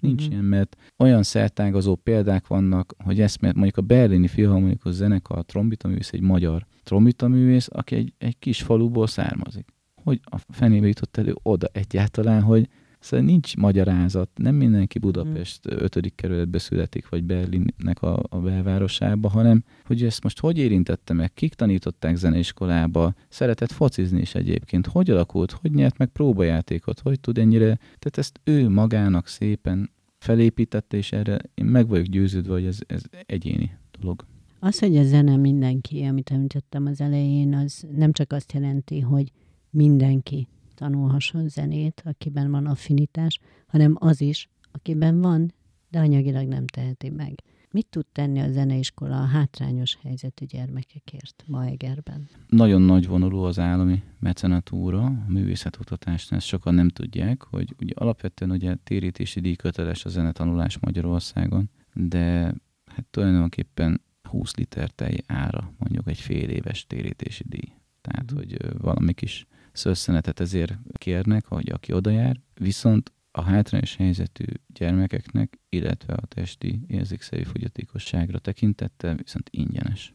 Nincs 0.00 0.20
uh-huh. 0.20 0.32
ilyen, 0.32 0.44
mert 0.44 0.76
olyan 0.98 1.22
szertágazó 1.22 1.94
példák 1.94 2.46
vannak, 2.46 2.94
hogy 3.04 3.20
ezt, 3.20 3.40
mert 3.40 3.54
mondjuk 3.54 3.76
a 3.76 3.82
berlini 3.82 4.28
filharmonikus 4.28 4.92
zenekar, 4.92 5.44
trombitaművész, 5.44 6.12
egy 6.12 6.20
magyar 6.20 6.66
trombitaművész, 6.82 7.68
aki 7.70 7.94
egy, 7.94 8.12
egy 8.18 8.38
kis 8.38 8.62
faluból 8.62 9.06
származik. 9.06 9.68
Hogy 10.02 10.20
a 10.24 10.38
fenébe 10.48 10.86
jutott 10.86 11.16
elő 11.16 11.34
oda 11.42 11.66
egyáltalán, 11.72 12.42
hogy 12.42 12.68
Szóval 13.04 13.26
nincs 13.26 13.56
magyarázat, 13.56 14.28
nem 14.34 14.54
mindenki 14.54 14.98
Budapest 14.98 15.64
hmm. 15.64 15.78
ötödik 15.78 16.14
kerületbe 16.14 16.58
születik, 16.58 17.08
vagy 17.08 17.24
Berlinnek 17.24 18.02
a, 18.02 18.22
a 18.28 18.38
belvárosába, 18.38 19.28
hanem 19.28 19.64
hogy 19.84 20.02
ezt 20.02 20.22
most 20.22 20.40
hogy 20.40 20.58
érintette 20.58 21.12
meg, 21.12 21.32
kik 21.34 21.54
tanították 21.54 22.16
zeneiskolába, 22.16 23.14
szeretett 23.28 23.72
focizni 23.72 24.20
is 24.20 24.34
egyébként, 24.34 24.86
hogy 24.86 25.10
alakult, 25.10 25.52
hogy 25.52 25.70
nyert 25.72 25.98
meg 25.98 26.08
próbajátékot, 26.08 27.00
hogy 27.00 27.20
tud 27.20 27.38
ennyire, 27.38 27.74
tehát 27.74 28.18
ezt 28.18 28.40
ő 28.44 28.68
magának 28.68 29.26
szépen 29.26 29.90
felépítette, 30.18 30.96
és 30.96 31.12
erre 31.12 31.38
én 31.54 31.64
meg 31.64 31.88
vagyok 31.88 32.06
győződve, 32.06 32.52
hogy 32.52 32.66
ez, 32.66 32.78
ez 32.86 33.02
egyéni 33.26 33.78
dolog. 34.00 34.24
Az, 34.60 34.78
hogy 34.78 34.96
a 34.96 35.04
zene 35.04 35.36
mindenki, 35.36 36.02
amit 36.02 36.30
említettem 36.30 36.86
az 36.86 37.00
elején, 37.00 37.54
az 37.54 37.86
nem 37.96 38.12
csak 38.12 38.32
azt 38.32 38.52
jelenti, 38.52 39.00
hogy 39.00 39.32
mindenki 39.70 40.48
tanulhasson 40.74 41.48
zenét, 41.48 42.02
akiben 42.04 42.50
van 42.50 42.66
affinitás, 42.66 43.38
hanem 43.66 43.96
az 43.98 44.20
is, 44.20 44.48
akiben 44.72 45.20
van, 45.20 45.52
de 45.88 45.98
anyagilag 45.98 46.46
nem 46.46 46.66
teheti 46.66 47.10
meg. 47.10 47.42
Mit 47.70 47.86
tud 47.86 48.06
tenni 48.12 48.40
a 48.40 48.52
zeneiskola 48.52 49.20
a 49.20 49.24
hátrányos 49.24 49.98
helyzetű 50.02 50.44
gyermekekért 50.44 51.44
ma 51.46 51.66
Egerben? 51.66 52.28
Nagyon 52.48 52.82
nagy 52.82 53.06
vonuló 53.06 53.42
az 53.44 53.58
állami 53.58 54.02
mecenatúra, 54.18 55.04
a 55.04 55.24
művészetoktatásnál, 55.28 56.38
ezt 56.38 56.48
sokan 56.48 56.74
nem 56.74 56.88
tudják, 56.88 57.42
hogy 57.42 57.74
ugye 57.80 57.92
alapvetően 57.96 58.50
ugye 58.50 58.74
térítési 58.84 59.40
díj 59.40 59.54
köteles 59.54 60.04
a 60.04 60.08
zenetanulás 60.08 60.78
Magyarországon, 60.78 61.70
de 61.92 62.54
hát 62.86 63.04
tulajdonképpen 63.10 64.00
20 64.22 64.56
liter 64.56 64.90
tej 64.90 65.16
ára 65.26 65.72
mondjuk 65.78 66.08
egy 66.08 66.20
fél 66.20 66.48
éves 66.48 66.86
térítési 66.86 67.44
díj. 67.48 67.72
Tehát, 68.00 68.32
uh-huh. 68.32 68.38
hogy 68.38 68.80
valami 68.80 69.12
kis 69.12 69.46
szösszenetet 69.74 70.40
ezért 70.40 70.78
kérnek, 70.92 71.46
hogy 71.46 71.70
aki 71.72 71.92
oda 71.92 72.10
jár, 72.10 72.40
viszont 72.54 73.12
a 73.30 73.42
hátrányos 73.42 73.96
helyzetű 73.96 74.44
gyermekeknek, 74.66 75.58
illetve 75.68 76.14
a 76.14 76.26
testi 76.26 76.80
érzékszerű 76.86 77.42
fogyatékosságra 77.42 78.38
tekintettel 78.38 79.14
viszont 79.14 79.48
ingyenes. 79.50 80.14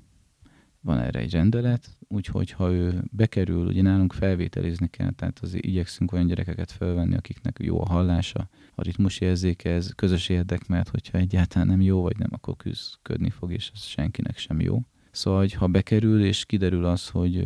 Van 0.81 0.99
erre 0.99 1.19
egy 1.19 1.31
rendelet, 1.31 1.89
úgyhogy 2.07 2.51
ha 2.51 2.71
ő 2.71 3.03
bekerül, 3.11 3.65
ugye 3.65 3.81
nálunk 3.81 4.13
felvételizni 4.13 4.87
kell, 4.87 5.11
tehát 5.11 5.39
az 5.39 5.53
igyekszünk 5.53 6.11
olyan 6.11 6.27
gyerekeket 6.27 6.71
felvenni, 6.71 7.15
akiknek 7.15 7.57
jó 7.61 7.81
a 7.81 7.85
hallása, 7.85 8.49
a 8.75 8.81
ritmus 8.81 9.19
érzéke, 9.19 9.69
ez 9.69 9.91
közös 9.95 10.29
érdek, 10.29 10.67
mert 10.67 10.89
hogyha 10.89 11.17
egyáltalán 11.17 11.67
nem 11.67 11.81
jó, 11.81 12.01
vagy 12.01 12.17
nem, 12.17 12.29
akkor 12.31 12.55
küzdködni 12.55 13.29
fog, 13.29 13.51
és 13.51 13.71
ez 13.73 13.81
senkinek 13.81 14.37
sem 14.37 14.59
jó. 14.59 14.81
Szóval, 15.19 15.39
hogy 15.39 15.53
ha 15.53 15.67
bekerül, 15.67 16.23
és 16.23 16.45
kiderül 16.45 16.85
az, 16.85 17.07
hogy, 17.09 17.45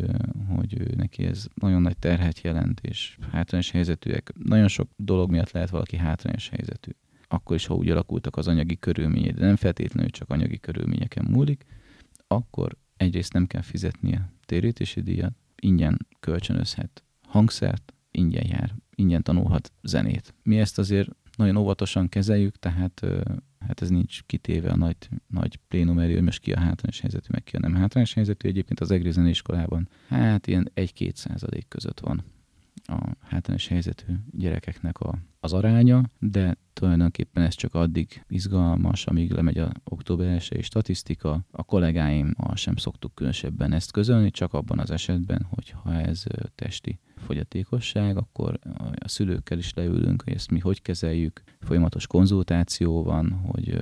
hogy 0.55 0.95
neki 0.95 1.23
ez 1.23 1.45
nagyon 1.53 1.81
nagy 1.81 1.97
terhet 1.97 2.41
jelent, 2.41 2.79
és 2.79 3.17
hátrányos 3.31 3.71
helyzetűek, 3.71 4.31
nagyon 4.43 4.67
sok 4.67 4.89
dolog 4.95 5.29
miatt 5.29 5.51
lehet 5.51 5.69
valaki 5.69 5.97
hátrányos 5.97 6.49
helyzetű. 6.49 6.91
Akkor 7.27 7.55
is, 7.55 7.65
ha 7.65 7.75
úgy 7.75 7.89
alakultak 7.89 8.37
az 8.37 8.47
anyagi 8.47 8.79
körülmények, 8.79 9.35
de 9.35 9.45
nem 9.45 9.55
feltétlenül 9.55 10.09
csak 10.09 10.29
anyagi 10.29 10.59
körülményeken 10.59 11.25
múlik, 11.29 11.65
akkor 12.27 12.77
egyrészt 12.97 13.33
nem 13.33 13.47
kell 13.47 13.61
fizetnie 13.61 14.33
térítési 14.45 15.01
díjat, 15.01 15.33
ingyen 15.55 16.07
kölcsönözhet 16.19 17.03
hangszert, 17.27 17.93
ingyen 18.11 18.47
jár, 18.47 18.75
ingyen 18.95 19.23
tanulhat 19.23 19.71
zenét. 19.83 20.33
Mi 20.43 20.59
ezt 20.59 20.77
azért 20.77 21.09
nagyon 21.35 21.55
óvatosan 21.55 22.09
kezeljük, 22.09 22.55
tehát 22.55 23.05
hát 23.67 23.81
ez 23.81 23.89
nincs 23.89 24.23
kitéve 24.23 24.69
a 24.69 24.75
nagy, 24.75 24.97
nagy 25.27 25.59
plénum 25.67 25.99
elő, 25.99 26.13
hogy 26.13 26.23
most 26.23 26.41
ki 26.41 26.51
a 26.51 26.59
hátrányos 26.59 26.99
helyzetű, 26.99 27.27
meg 27.31 27.43
ki 27.43 27.55
a 27.55 27.59
nem 27.59 27.75
hátrányos 27.75 28.13
helyzetű. 28.13 28.47
Egyébként 28.47 28.79
az 28.79 28.91
egri 28.91 29.29
iskolában 29.29 29.89
hát 30.07 30.47
ilyen 30.47 30.71
1-2 30.75 31.15
százalék 31.15 31.67
között 31.67 31.99
van 31.99 32.23
a 32.83 33.15
hátrányos 33.19 33.67
helyzetű 33.67 34.13
gyerekeknek 34.31 34.99
a, 34.99 35.17
az 35.43 35.53
aránya, 35.53 36.03
de 36.19 36.57
tulajdonképpen 36.73 37.43
ez 37.43 37.55
csak 37.55 37.73
addig 37.75 38.23
izgalmas, 38.27 39.05
amíg 39.05 39.31
lemegy 39.31 39.57
a 39.57 39.71
október 39.83 40.27
1 40.27 40.57
statisztika. 40.61 41.45
A 41.51 41.63
kollégáimmal 41.63 42.55
sem 42.55 42.75
szoktuk 42.75 43.15
különösebben 43.15 43.73
ezt 43.73 43.91
közölni, 43.91 44.31
csak 44.31 44.53
abban 44.53 44.79
az 44.79 44.91
esetben, 44.91 45.47
hogyha 45.49 45.93
ez 45.93 46.23
testi 46.55 46.99
fogyatékosság, 47.15 48.17
akkor 48.17 48.59
a 48.95 49.07
szülőkkel 49.07 49.57
is 49.57 49.73
leülünk, 49.73 50.23
hogy 50.23 50.33
ezt 50.33 50.51
mi 50.51 50.59
hogy 50.59 50.81
kezeljük. 50.81 51.43
Folyamatos 51.59 52.07
konzultáció 52.07 53.03
van, 53.03 53.31
hogy, 53.31 53.77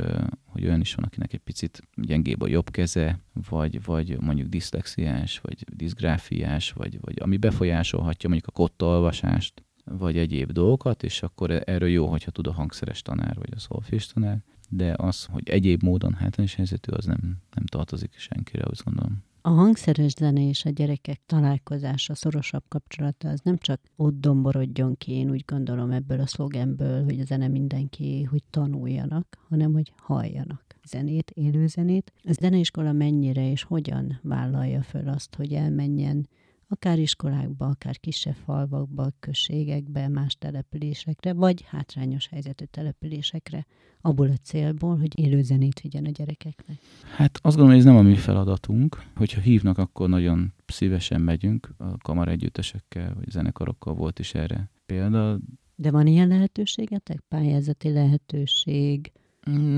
hogy 0.46 0.66
olyan 0.66 0.82
is 0.82 0.96
van, 0.96 1.06
akinek 1.06 1.34
egy 1.34 1.40
picit 1.40 1.82
gyengébb 1.96 2.42
a 2.42 2.48
jobb 2.48 2.70
keze, 2.70 3.20
vagy, 3.50 3.84
vagy 3.84 4.22
mondjuk 4.22 4.48
diszlexiás, 4.48 5.40
vagy 5.40 5.66
diszgráfiás, 5.76 6.72
vagy, 6.72 7.00
vagy 7.02 7.16
ami 7.20 7.38
befolyásolhatja 7.38 8.30
mondjuk 8.30 8.50
a 8.50 8.58
kottaolvasást, 8.60 9.64
vagy 9.86 10.18
egyéb 10.18 10.52
dolgokat, 10.52 11.04
és 11.04 11.24
akkor 11.24 11.62
erről 11.66 11.90
jó, 11.90 12.08
hogyha 12.08 12.32
tud 12.32 12.48
a 12.48 12.54
hangszeres 12.54 13.02
tanár, 13.02 13.36
vagy 13.36 13.50
a 13.56 13.60
szolfés 13.60 14.06
tanár, 14.06 14.44
de 14.70 14.94
az, 14.98 15.26
hogy 15.26 15.50
egyéb 15.50 15.84
módon 15.84 16.14
hátrányos 16.14 16.56
helyzetű, 16.56 16.92
az 16.92 17.06
nem, 17.06 17.20
nem 17.56 17.66
tartozik 17.66 18.14
senkire, 18.18 18.64
azt 18.70 18.84
gondolom. 18.84 19.24
A 19.44 19.50
hangszeres 19.50 20.12
zene 20.12 20.48
és 20.48 20.66
a 20.66 20.70
gyerekek 20.70 21.22
találkozása, 21.26 22.16
szorosabb 22.16 22.64
kapcsolata, 22.68 23.30
az 23.30 23.40
nem 23.44 23.58
csak 23.58 23.82
ott 23.96 24.20
domborodjon 24.20 24.98
ki, 24.98 25.12
én 25.12 25.30
úgy 25.30 25.44
gondolom 25.46 25.92
ebből 25.92 26.20
a 26.20 26.28
szlogenből, 26.28 27.04
hogy 27.04 27.20
a 27.20 27.26
zene 27.26 27.48
mindenki, 27.48 28.24
hogy 28.24 28.44
tanuljanak, 28.50 29.38
hanem 29.50 29.74
hogy 29.74 29.94
halljanak 29.98 30.72
zenét, 30.84 31.32
élő 31.32 31.68
zenét. 31.68 32.14
A 32.24 32.32
zeneiskola 32.40 32.92
mennyire 32.92 33.52
és 33.52 33.64
hogyan 33.64 34.20
vállalja 34.24 34.82
föl 34.82 35.08
azt, 35.08 35.36
hogy 35.36 35.54
elmenjen 35.54 36.28
akár 36.72 37.00
iskolákba, 37.00 37.66
akár 37.66 38.00
kisebb 38.00 38.36
falvakba, 38.46 39.12
községekbe, 39.20 40.08
más 40.08 40.36
településekre, 40.36 41.34
vagy 41.34 41.64
hátrányos 41.68 42.28
helyzetű 42.28 42.66
településekre, 42.66 43.66
abból 44.02 44.30
a 44.30 44.38
célból, 44.44 44.98
hogy 44.98 45.20
élőzenét 45.20 45.80
vigyen 45.80 46.06
a 46.06 46.10
gyerekeknek? 46.10 46.78
Hát 47.16 47.40
azt 47.42 47.56
gondolom, 47.56 47.70
hogy 47.70 47.80
ez 47.80 47.86
nem 47.86 47.96
a 47.96 48.02
mi 48.02 48.16
feladatunk. 48.16 49.04
Hogyha 49.16 49.42
hívnak, 49.42 49.78
akkor 49.78 50.10
nagyon 50.10 50.54
szívesen 50.66 51.22
megyünk. 51.22 51.74
A 51.78 51.98
kamar 51.98 52.28
együttesekkel, 52.28 53.14
vagy 53.14 53.30
zenekarokkal 53.30 53.94
volt 53.94 54.20
is 54.20 54.34
erre 54.34 54.70
példa. 54.86 55.40
De 55.76 55.92
van 55.92 56.08
ilyen 56.08 56.28
lehetőségetek? 56.28 57.20
Pályázati 57.28 57.92
lehetőség? 57.92 59.12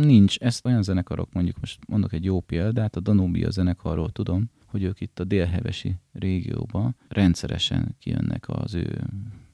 Nincs. 0.02 0.38
Ezt 0.38 0.66
olyan 0.66 0.84
zenekarok, 0.84 1.34
mondjuk 1.34 1.60
most 1.60 1.80
mondok 1.88 2.14
egy 2.14 2.24
jó 2.24 2.40
példát, 2.40 2.96
a 2.96 3.00
Danubia 3.00 3.50
zenekarról 3.50 4.10
tudom, 4.10 4.50
hogy 4.66 4.84
ők 4.84 5.02
itt 5.02 5.20
a 5.20 5.24
délhevesi 5.24 5.96
régióban 6.12 6.96
rendszeresen 7.08 7.96
kijönnek 8.00 8.50
az 8.50 8.74
ő 8.74 9.04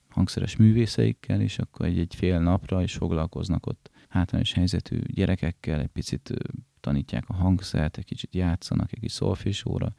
hangszeres 0.09 0.55
művészeikkel, 0.55 1.41
és 1.41 1.59
akkor 1.59 1.85
egy-egy 1.85 2.15
fél 2.15 2.39
napra 2.39 2.81
is 2.81 2.93
foglalkoznak 2.93 3.65
ott 3.65 3.89
hátrányos 4.09 4.53
helyzetű 4.53 4.99
gyerekekkel, 5.05 5.79
egy 5.79 5.87
picit 5.87 6.33
tanítják 6.79 7.23
a 7.27 7.33
hangszert, 7.33 7.97
egy 7.97 8.05
kicsit 8.05 8.35
játszanak, 8.35 8.93
egy 8.93 8.99
kis 8.99 9.11
szolfésóra. 9.11 9.95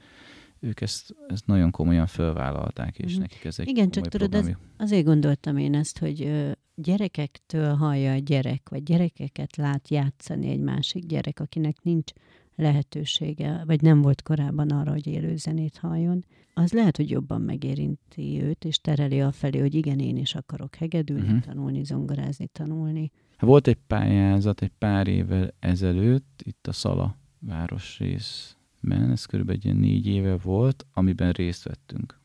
Ők 0.60 0.80
ezt, 0.80 1.14
ezt 1.28 1.46
nagyon 1.46 1.70
komolyan 1.70 2.06
felvállalták, 2.06 2.98
és 2.98 3.16
mm. 3.16 3.20
nekik 3.20 3.44
ez 3.44 3.58
egy 3.58 3.68
Igen, 3.68 3.90
csak 3.90 4.08
tudod, 4.08 4.34
ez, 4.34 4.50
azért 4.76 5.04
gondoltam 5.04 5.56
én 5.56 5.74
ezt, 5.74 5.98
hogy 5.98 6.20
gyerekektől 6.82 7.74
hallja 7.74 8.12
a 8.12 8.18
gyerek, 8.18 8.68
vagy 8.68 8.82
gyerekeket 8.82 9.56
lát 9.56 9.90
játszani 9.90 10.48
egy 10.48 10.60
másik 10.60 11.06
gyerek, 11.06 11.40
akinek 11.40 11.82
nincs 11.82 12.12
lehetősége, 12.56 13.62
vagy 13.66 13.82
nem 13.82 14.02
volt 14.02 14.22
korábban 14.22 14.70
arra, 14.70 14.90
hogy 14.90 15.06
élő 15.06 15.36
zenét 15.36 15.76
halljon, 15.76 16.24
az 16.54 16.72
lehet, 16.72 16.96
hogy 16.96 17.10
jobban 17.10 17.40
megérinti 17.40 18.42
őt, 18.42 18.64
és 18.64 18.80
tereli 18.80 19.20
a 19.20 19.32
felé, 19.32 19.58
hogy 19.58 19.74
igen, 19.74 19.98
én 19.98 20.16
is 20.16 20.34
akarok 20.34 20.74
hegedülni, 20.74 21.26
uh-huh. 21.26 21.40
tanulni, 21.40 21.84
zongorázni, 21.84 22.46
tanulni. 22.46 23.10
Volt 23.38 23.66
egy 23.66 23.78
pályázat 23.86 24.62
egy 24.62 24.72
pár 24.78 25.06
évvel 25.06 25.54
ezelőtt, 25.58 26.42
itt 26.44 26.66
a 26.66 26.72
Szala 26.72 27.16
városrészben, 27.38 29.10
ez 29.10 29.24
körülbelül 29.24 29.60
egy 29.60 29.66
ilyen 29.66 29.76
négy 29.76 30.06
éve 30.06 30.36
volt, 30.36 30.86
amiben 30.92 31.32
részt 31.32 31.64
vettünk 31.64 32.20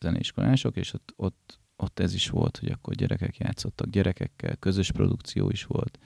zeneiskolások, 0.00 0.76
és 0.76 0.92
ott, 0.92 1.12
ott, 1.16 1.59
ott 1.82 1.98
ez 1.98 2.14
is 2.14 2.28
volt, 2.28 2.56
hogy 2.56 2.70
akkor 2.70 2.94
gyerekek 2.94 3.36
játszottak 3.36 3.88
gyerekekkel, 3.88 4.56
közös 4.56 4.92
produkció 4.92 5.50
is 5.50 5.64
volt 5.64 5.98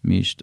mi 0.00 0.16
is 0.16 0.34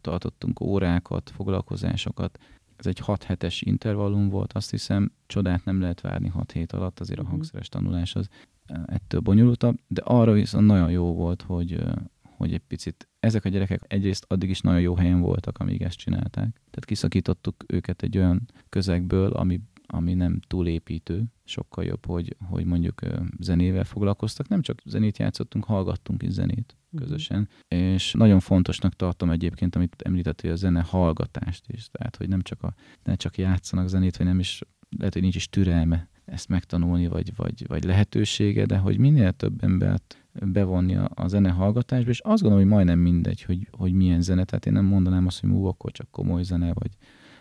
tartottunk 0.00 0.60
órákat, 0.60 1.30
foglalkozásokat. 1.30 2.38
Ez 2.76 2.86
egy 2.86 2.98
6 2.98 3.22
hetes 3.22 3.62
intervallum 3.62 4.28
volt, 4.28 4.52
azt 4.52 4.70
hiszem, 4.70 5.12
csodát 5.26 5.64
nem 5.64 5.80
lehet 5.80 6.00
várni 6.00 6.28
6 6.28 6.52
hét 6.52 6.72
alatt, 6.72 7.00
azért 7.00 7.18
a 7.18 7.22
mhm. 7.22 7.30
hangszeres 7.30 7.68
tanulás 7.68 8.14
az 8.14 8.28
e, 8.66 8.82
ettől 8.86 9.20
bonyolultabb, 9.20 9.76
de 9.86 10.02
arra 10.04 10.32
viszont 10.32 10.66
nagyon 10.66 10.90
jó 10.90 11.14
volt, 11.14 11.42
hogy, 11.42 11.82
hogy 12.22 12.52
egy 12.52 12.62
picit 12.66 13.08
ezek 13.20 13.44
a 13.44 13.48
gyerekek 13.48 13.82
egyrészt 13.86 14.24
addig 14.28 14.50
is 14.50 14.60
nagyon 14.60 14.80
jó 14.80 14.96
helyen 14.96 15.20
voltak, 15.20 15.58
amíg 15.58 15.82
ezt 15.82 15.96
csinálták. 15.96 16.48
Tehát 16.52 16.84
kiszakítottuk 16.84 17.64
őket 17.66 18.02
egy 18.02 18.18
olyan 18.18 18.48
közegből, 18.68 19.32
ami 19.32 19.60
ami 19.86 20.14
nem 20.14 20.40
túlépítő, 20.46 21.24
sokkal 21.44 21.84
jobb, 21.84 22.06
hogy, 22.06 22.36
hogy 22.48 22.64
mondjuk 22.64 23.00
zenével 23.38 23.84
foglalkoztak. 23.84 24.48
Nem 24.48 24.62
csak 24.62 24.82
zenét 24.84 25.18
játszottunk, 25.18 25.64
hallgattunk 25.64 26.22
is 26.22 26.30
zenét 26.30 26.76
mhm. 26.88 27.02
közösen. 27.02 27.48
Uh-huh. 27.70 27.88
És 27.88 28.12
nagyon 28.12 28.40
fontosnak 28.40 28.94
tartom 28.94 29.30
egyébként, 29.30 29.76
amit 29.76 30.02
említettél, 30.02 30.52
a 30.52 30.56
zene 30.56 30.82
hallgatást 30.82 31.64
is. 31.68 31.88
Tehát, 31.90 32.16
hogy 32.16 32.28
nem 32.28 32.42
csak, 32.42 32.62
a, 32.62 32.74
ne 33.02 33.14
csak 33.14 33.38
játszanak 33.38 33.88
zenét, 33.88 34.16
vagy 34.16 34.26
nem 34.26 34.38
is, 34.38 34.62
lehet, 34.98 35.12
hogy 35.12 35.22
nincs 35.22 35.36
is 35.36 35.48
türelme 35.48 36.08
ezt 36.24 36.48
megtanulni, 36.48 37.06
vagy, 37.06 37.36
vagy, 37.36 37.66
vagy 37.66 37.84
lehetősége, 37.84 38.66
de 38.66 38.76
hogy 38.76 38.98
minél 38.98 39.32
több 39.32 39.64
embert 39.64 40.26
bevonni 40.32 40.96
a, 40.96 41.10
a 41.14 41.28
zene 41.28 41.50
hallgatásba, 41.50 42.10
és 42.10 42.20
azt 42.20 42.42
gondolom, 42.42 42.64
hogy 42.64 42.74
majdnem 42.74 42.98
mindegy, 42.98 43.42
hogy, 43.42 43.68
hogy 43.70 43.92
milyen 43.92 44.22
zene, 44.22 44.44
tehát 44.44 44.66
én 44.66 44.72
nem 44.72 44.84
mondanám 44.84 45.26
azt, 45.26 45.40
hogy 45.40 45.50
mú, 45.50 45.64
akkor 45.64 45.92
csak 45.92 46.10
komoly 46.10 46.42
zene, 46.42 46.72
vagy 46.72 46.90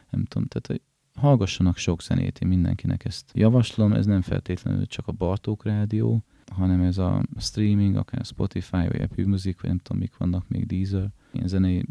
nem 0.10 0.26
tudom, 0.26 0.48
tehát 0.48 0.68
hogy 0.68 0.82
hallgassanak 1.16 1.78
sok 1.78 2.02
zenét, 2.02 2.40
én 2.40 2.48
mindenkinek 2.48 3.06
ezt 3.06 3.32
javaslom, 3.34 3.94
ez 3.94 4.06
nem 4.06 4.22
feltétlenül 4.22 4.86
csak 4.86 5.08
a 5.08 5.12
Bartók 5.12 5.64
Rádió, 5.64 6.24
hanem 6.52 6.82
ez 6.82 6.98
a 6.98 7.24
streaming, 7.38 7.96
akár 7.96 8.26
Spotify, 8.26 8.88
vagy 8.88 9.02
Apple 9.02 9.26
Music, 9.26 9.62
vagy 9.62 9.70
nem 9.70 9.80
tudom, 9.80 10.02
mik 10.02 10.18
vannak 10.18 10.48
még 10.48 10.66
Deezer, 10.66 11.12
ilyen 11.32 11.48
zenei 11.48 11.86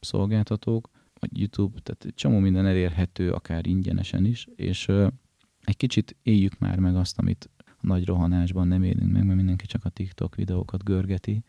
szolgáltatók, 0.00 0.90
vagy 1.18 1.38
YouTube, 1.38 1.80
tehát 1.80 2.16
csomó 2.16 2.38
minden 2.38 2.66
elérhető, 2.66 3.32
akár 3.32 3.66
ingyenesen 3.66 4.24
is, 4.24 4.46
és 4.56 4.88
egy 5.60 5.76
kicsit 5.76 6.16
éljük 6.22 6.58
már 6.58 6.78
meg 6.78 6.96
azt, 6.96 7.18
amit 7.18 7.50
a 7.64 7.86
nagy 7.86 8.06
rohanásban 8.06 8.68
nem 8.68 8.82
élünk 8.82 9.12
meg, 9.12 9.24
mert 9.24 9.36
mindenki 9.36 9.66
csak 9.66 9.84
a 9.84 9.88
TikTok 9.88 10.34
videókat 10.34 10.84
görgeti, 10.84 11.44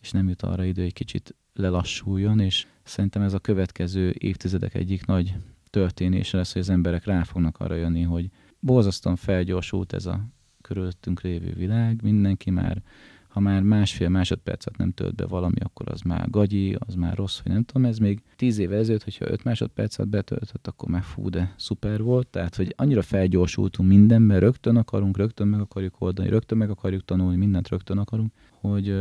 és 0.00 0.10
nem 0.10 0.28
jut 0.28 0.42
arra 0.42 0.64
idő, 0.64 0.82
hogy 0.82 0.92
kicsit 0.92 1.34
lelassuljon, 1.52 2.40
és 2.40 2.66
szerintem 2.82 3.22
ez 3.22 3.32
a 3.32 3.38
következő 3.38 4.14
évtizedek 4.18 4.74
egyik 4.74 5.06
nagy 5.06 5.34
történése 5.74 6.36
lesz, 6.36 6.52
hogy 6.52 6.62
az 6.62 6.68
emberek 6.68 7.04
rá 7.04 7.22
fognak 7.22 7.58
arra 7.58 7.74
jönni, 7.74 8.02
hogy 8.02 8.30
borzasztóan 8.58 9.16
felgyorsult 9.16 9.92
ez 9.92 10.06
a 10.06 10.26
körülöttünk 10.60 11.20
lévő 11.20 11.52
világ, 11.52 12.02
mindenki 12.02 12.50
már, 12.50 12.82
ha 13.28 13.40
már 13.40 13.62
másfél 13.62 14.08
másodpercet 14.08 14.76
nem 14.76 14.92
tölt 14.92 15.14
be 15.14 15.26
valami, 15.26 15.60
akkor 15.60 15.88
az 15.88 16.00
már 16.00 16.30
gagyi, 16.30 16.76
az 16.78 16.94
már 16.94 17.16
rossz, 17.16 17.40
vagy 17.42 17.52
nem 17.52 17.62
tudom, 17.62 17.84
ez 17.84 17.98
még 17.98 18.22
tíz 18.36 18.58
éve 18.58 18.76
ezelőtt, 18.76 19.02
hogyha 19.02 19.30
öt 19.30 19.44
másodpercet 19.44 20.08
betöltött, 20.08 20.66
akkor 20.66 20.88
már 20.88 21.02
fú, 21.02 21.28
de 21.28 21.54
szuper 21.56 22.02
volt, 22.02 22.26
tehát, 22.26 22.56
hogy 22.56 22.74
annyira 22.76 23.02
felgyorsultunk 23.02 23.88
mindenben, 23.88 24.40
rögtön 24.40 24.76
akarunk, 24.76 25.16
rögtön 25.16 25.48
meg 25.48 25.60
akarjuk 25.60 26.00
oldani, 26.00 26.28
rögtön 26.28 26.58
meg 26.58 26.70
akarjuk 26.70 27.04
tanulni, 27.04 27.36
mindent 27.36 27.68
rögtön 27.68 27.98
akarunk, 27.98 28.32
hogy, 28.50 28.96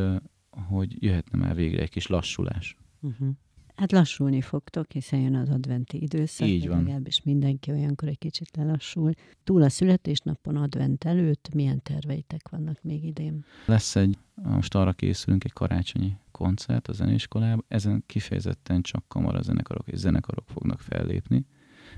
hogy 0.49 1.03
jöhetne 1.03 1.37
már 1.37 1.55
végre 1.55 1.81
egy 1.81 1.89
kis 1.89 2.07
lassulás. 2.07 2.77
Uh-huh. 3.01 3.29
Hát 3.75 3.91
lassulni 3.91 4.41
fogtok, 4.41 4.91
hiszen 4.91 5.19
jön 5.19 5.35
az 5.35 5.49
adventi 5.49 6.01
időszak. 6.01 6.47
Így 6.47 6.67
van. 6.67 6.77
Legalábbis 6.77 7.21
mindenki 7.23 7.71
olyankor 7.71 8.07
egy 8.07 8.17
kicsit 8.17 8.55
lelassul. 8.55 9.11
Túl 9.43 9.61
a 9.61 9.69
születésnapon 9.69 10.55
advent 10.55 11.03
előtt 11.03 11.49
milyen 11.53 11.81
terveitek 11.81 12.49
vannak 12.49 12.77
még 12.81 13.03
idén? 13.03 13.45
Lesz 13.65 13.95
egy, 13.95 14.17
most 14.35 14.75
arra 14.75 14.93
készülünk, 14.93 15.43
egy 15.43 15.53
karácsonyi 15.53 16.17
koncert 16.31 16.87
a 16.87 16.93
zenéskolában. 16.93 17.65
Ezen 17.67 18.03
kifejezetten 18.05 18.81
csak 18.81 19.03
kamarazenekarok 19.07 19.87
és 19.87 19.99
zenekarok 19.99 20.49
fognak 20.49 20.79
fellépni. 20.79 21.45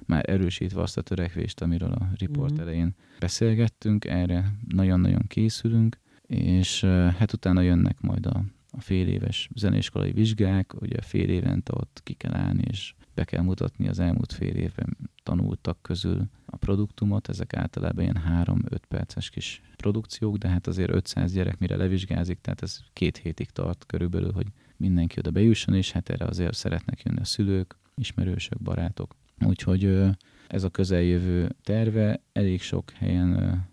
Már 0.05 0.29
erősítve 0.29 0.81
azt 0.81 0.97
a 0.97 1.01
törekvést, 1.01 1.61
amiről 1.61 1.91
a 1.91 2.09
riport 2.17 2.51
mm-hmm. 2.51 2.61
elején 2.61 2.95
beszélgettünk, 3.19 4.05
erre 4.05 4.51
nagyon-nagyon 4.67 5.27
készülünk, 5.27 5.99
és 6.27 6.83
hát 7.17 7.33
utána 7.33 7.61
jönnek 7.61 8.01
majd 8.01 8.25
a 8.25 8.43
a 8.77 8.81
fél 8.81 9.07
éves 9.07 9.49
zenéskolai 9.55 10.11
vizsgák, 10.11 10.81
ugye 10.81 11.01
fél 11.01 11.29
évente 11.29 11.73
ott 11.75 12.01
ki 12.03 12.13
kell 12.13 12.33
állni, 12.33 12.63
és 12.67 12.93
be 13.13 13.23
kell 13.23 13.41
mutatni 13.41 13.87
az 13.87 13.99
elmúlt 13.99 14.33
fél 14.33 14.55
évben 14.55 14.97
tanultak 15.23 15.81
közül 15.81 16.25
a 16.45 16.57
produktumot, 16.57 17.29
ezek 17.29 17.53
általában 17.53 18.03
ilyen 18.03 18.45
3-5 18.45 18.77
perces 18.87 19.29
kis 19.29 19.61
produkciók, 19.75 20.37
de 20.37 20.47
hát 20.47 20.67
azért 20.67 20.91
500 20.91 21.33
gyerek 21.33 21.57
mire 21.57 21.75
levizsgázik, 21.75 22.41
tehát 22.41 22.61
ez 22.61 22.79
két 22.93 23.17
hétig 23.17 23.49
tart 23.49 23.85
körülbelül, 23.85 24.31
hogy 24.31 24.47
mindenki 24.77 25.19
oda 25.19 25.31
bejusson, 25.31 25.75
és 25.75 25.91
hát 25.91 26.09
erre 26.09 26.25
azért 26.25 26.53
szeretnek 26.53 27.01
jönni 27.03 27.19
a 27.19 27.25
szülők, 27.25 27.77
ismerősök, 27.95 28.61
barátok. 28.61 29.15
Úgyhogy 29.45 29.99
ez 30.47 30.63
a 30.63 30.69
közeljövő 30.69 31.55
terve 31.63 32.21
elég 32.33 32.61
sok 32.61 32.91
helyen 32.91 33.63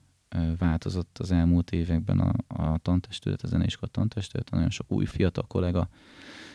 változott 0.59 1.19
az 1.19 1.31
elmúlt 1.31 1.71
években 1.71 2.21
a, 2.21 2.33
a 2.63 2.79
tantestület, 2.79 3.43
a 3.43 3.47
zeneiskola 3.47 3.91
tantestület, 3.91 4.51
nagyon 4.51 4.71
sok 4.71 4.91
új 4.91 5.05
fiatal 5.05 5.45
kollega 5.47 5.89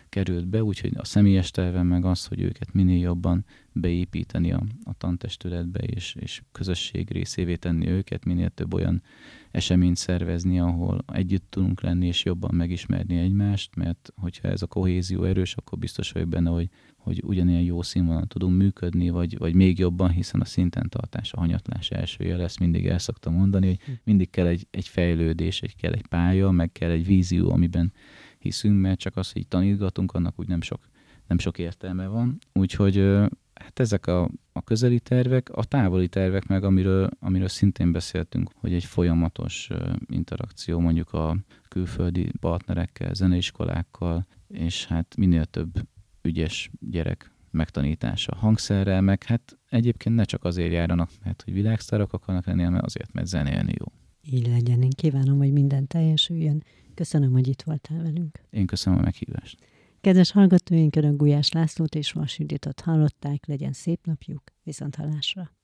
került 0.09 0.47
be, 0.47 0.63
úgyhogy 0.63 0.91
a 0.95 1.05
személyes 1.05 1.51
terve 1.51 1.83
meg 1.83 2.05
az, 2.05 2.25
hogy 2.25 2.41
őket 2.41 2.73
minél 2.73 2.99
jobban 2.99 3.45
beépíteni 3.71 4.51
a, 4.51 4.63
a 4.83 4.93
tantestületbe, 4.93 5.79
és, 5.79 6.15
és 6.19 6.41
közösség 6.51 7.11
részévé 7.11 7.55
tenni 7.55 7.87
őket, 7.87 8.25
minél 8.25 8.49
több 8.49 8.73
olyan 8.73 9.01
eseményt 9.51 9.97
szervezni, 9.97 10.59
ahol 10.59 11.03
együtt 11.13 11.45
tudunk 11.49 11.81
lenni, 11.81 12.07
és 12.07 12.25
jobban 12.25 12.55
megismerni 12.55 13.17
egymást, 13.17 13.75
mert 13.75 14.13
hogyha 14.15 14.47
ez 14.47 14.61
a 14.61 14.67
kohézió 14.67 15.23
erős, 15.23 15.55
akkor 15.55 15.77
biztos 15.77 16.11
vagyok 16.11 16.29
benne, 16.29 16.49
hogy 16.49 16.69
hogy 17.07 17.21
ugyanilyen 17.25 17.61
jó 17.61 17.81
színvonalon 17.81 18.27
tudunk 18.27 18.57
működni, 18.57 19.09
vagy, 19.09 19.37
vagy 19.37 19.53
még 19.53 19.79
jobban, 19.79 20.09
hiszen 20.09 20.41
a 20.41 20.45
szinten 20.45 20.89
tartás, 20.89 21.33
a 21.33 21.39
hanyatlás 21.39 21.91
elsője 21.91 22.35
lesz, 22.35 22.57
mindig 22.57 22.87
el 22.87 22.99
szoktam 22.99 23.33
mondani, 23.33 23.67
hogy 23.67 23.79
hm. 23.85 23.91
mindig 24.03 24.29
kell 24.29 24.45
egy, 24.45 24.67
egy 24.71 24.87
fejlődés, 24.87 25.61
egy, 25.61 25.75
kell 25.75 25.93
egy 25.93 26.07
pálya, 26.07 26.51
meg 26.51 26.71
kell 26.71 26.89
egy 26.89 27.05
vízió, 27.05 27.51
amiben 27.51 27.93
hiszünk, 28.39 28.81
mert 28.81 28.99
csak 28.99 29.17
az, 29.17 29.31
hogy 29.31 29.47
tanítgatunk, 29.47 30.11
annak 30.11 30.39
úgy 30.39 30.47
nem 30.47 30.61
sok, 30.61 30.89
nem 31.27 31.37
sok 31.37 31.57
értelme 31.57 32.07
van. 32.07 32.37
Úgyhogy 32.53 32.97
hát 33.53 33.79
ezek 33.79 34.07
a, 34.07 34.29
a 34.51 34.61
közeli 34.61 34.99
tervek, 34.99 35.49
a 35.49 35.63
távoli 35.63 36.07
tervek 36.07 36.47
meg, 36.47 36.63
amiről, 36.63 37.09
amiről 37.19 37.47
szintén 37.47 37.91
beszéltünk, 37.91 38.49
hogy 38.55 38.73
egy 38.73 38.83
folyamatos 38.83 39.69
interakció 40.05 40.79
mondjuk 40.79 41.13
a 41.13 41.37
külföldi 41.67 42.31
partnerekkel, 42.39 43.13
zeneiskolákkal, 43.13 44.27
és 44.47 44.85
hát 44.85 45.15
minél 45.17 45.45
több 45.45 45.87
ügyes 46.21 46.71
gyerek 46.79 47.31
megtanítása 47.51 48.35
hangszerrel, 48.35 49.01
meg 49.01 49.23
hát 49.23 49.57
egyébként 49.69 50.15
ne 50.15 50.23
csak 50.23 50.43
azért 50.43 50.71
járjanak, 50.71 51.09
mert 51.23 51.41
hogy 51.41 51.53
világsztárok 51.53 52.13
akarnak 52.13 52.45
lenni, 52.45 52.63
hanem 52.63 52.81
azért, 52.83 53.13
mert 53.13 53.27
zenélni 53.27 53.73
jó. 53.79 53.85
Így 54.31 54.47
legyen. 54.47 54.81
Én 54.81 54.89
kívánom, 54.89 55.37
hogy 55.37 55.51
minden 55.51 55.87
teljesüljön. 55.87 56.63
Köszönöm, 56.97 57.31
hogy 57.31 57.47
itt 57.47 57.61
voltál 57.61 58.01
velünk. 58.01 58.39
Én 58.49 58.65
köszönöm 58.65 58.99
a 58.99 59.01
meghívást. 59.01 59.59
Kedves 60.01 60.31
hallgatóink, 60.31 60.95
Örök 60.95 61.15
Gulyás 61.15 61.51
Lászlót 61.51 61.95
és 61.95 62.11
Vas 62.11 62.39
Juditot 62.39 62.79
hallották, 62.79 63.45
legyen 63.45 63.73
szép 63.73 64.05
napjuk, 64.05 64.43
viszont 64.63 64.95
hallásra. 64.95 65.56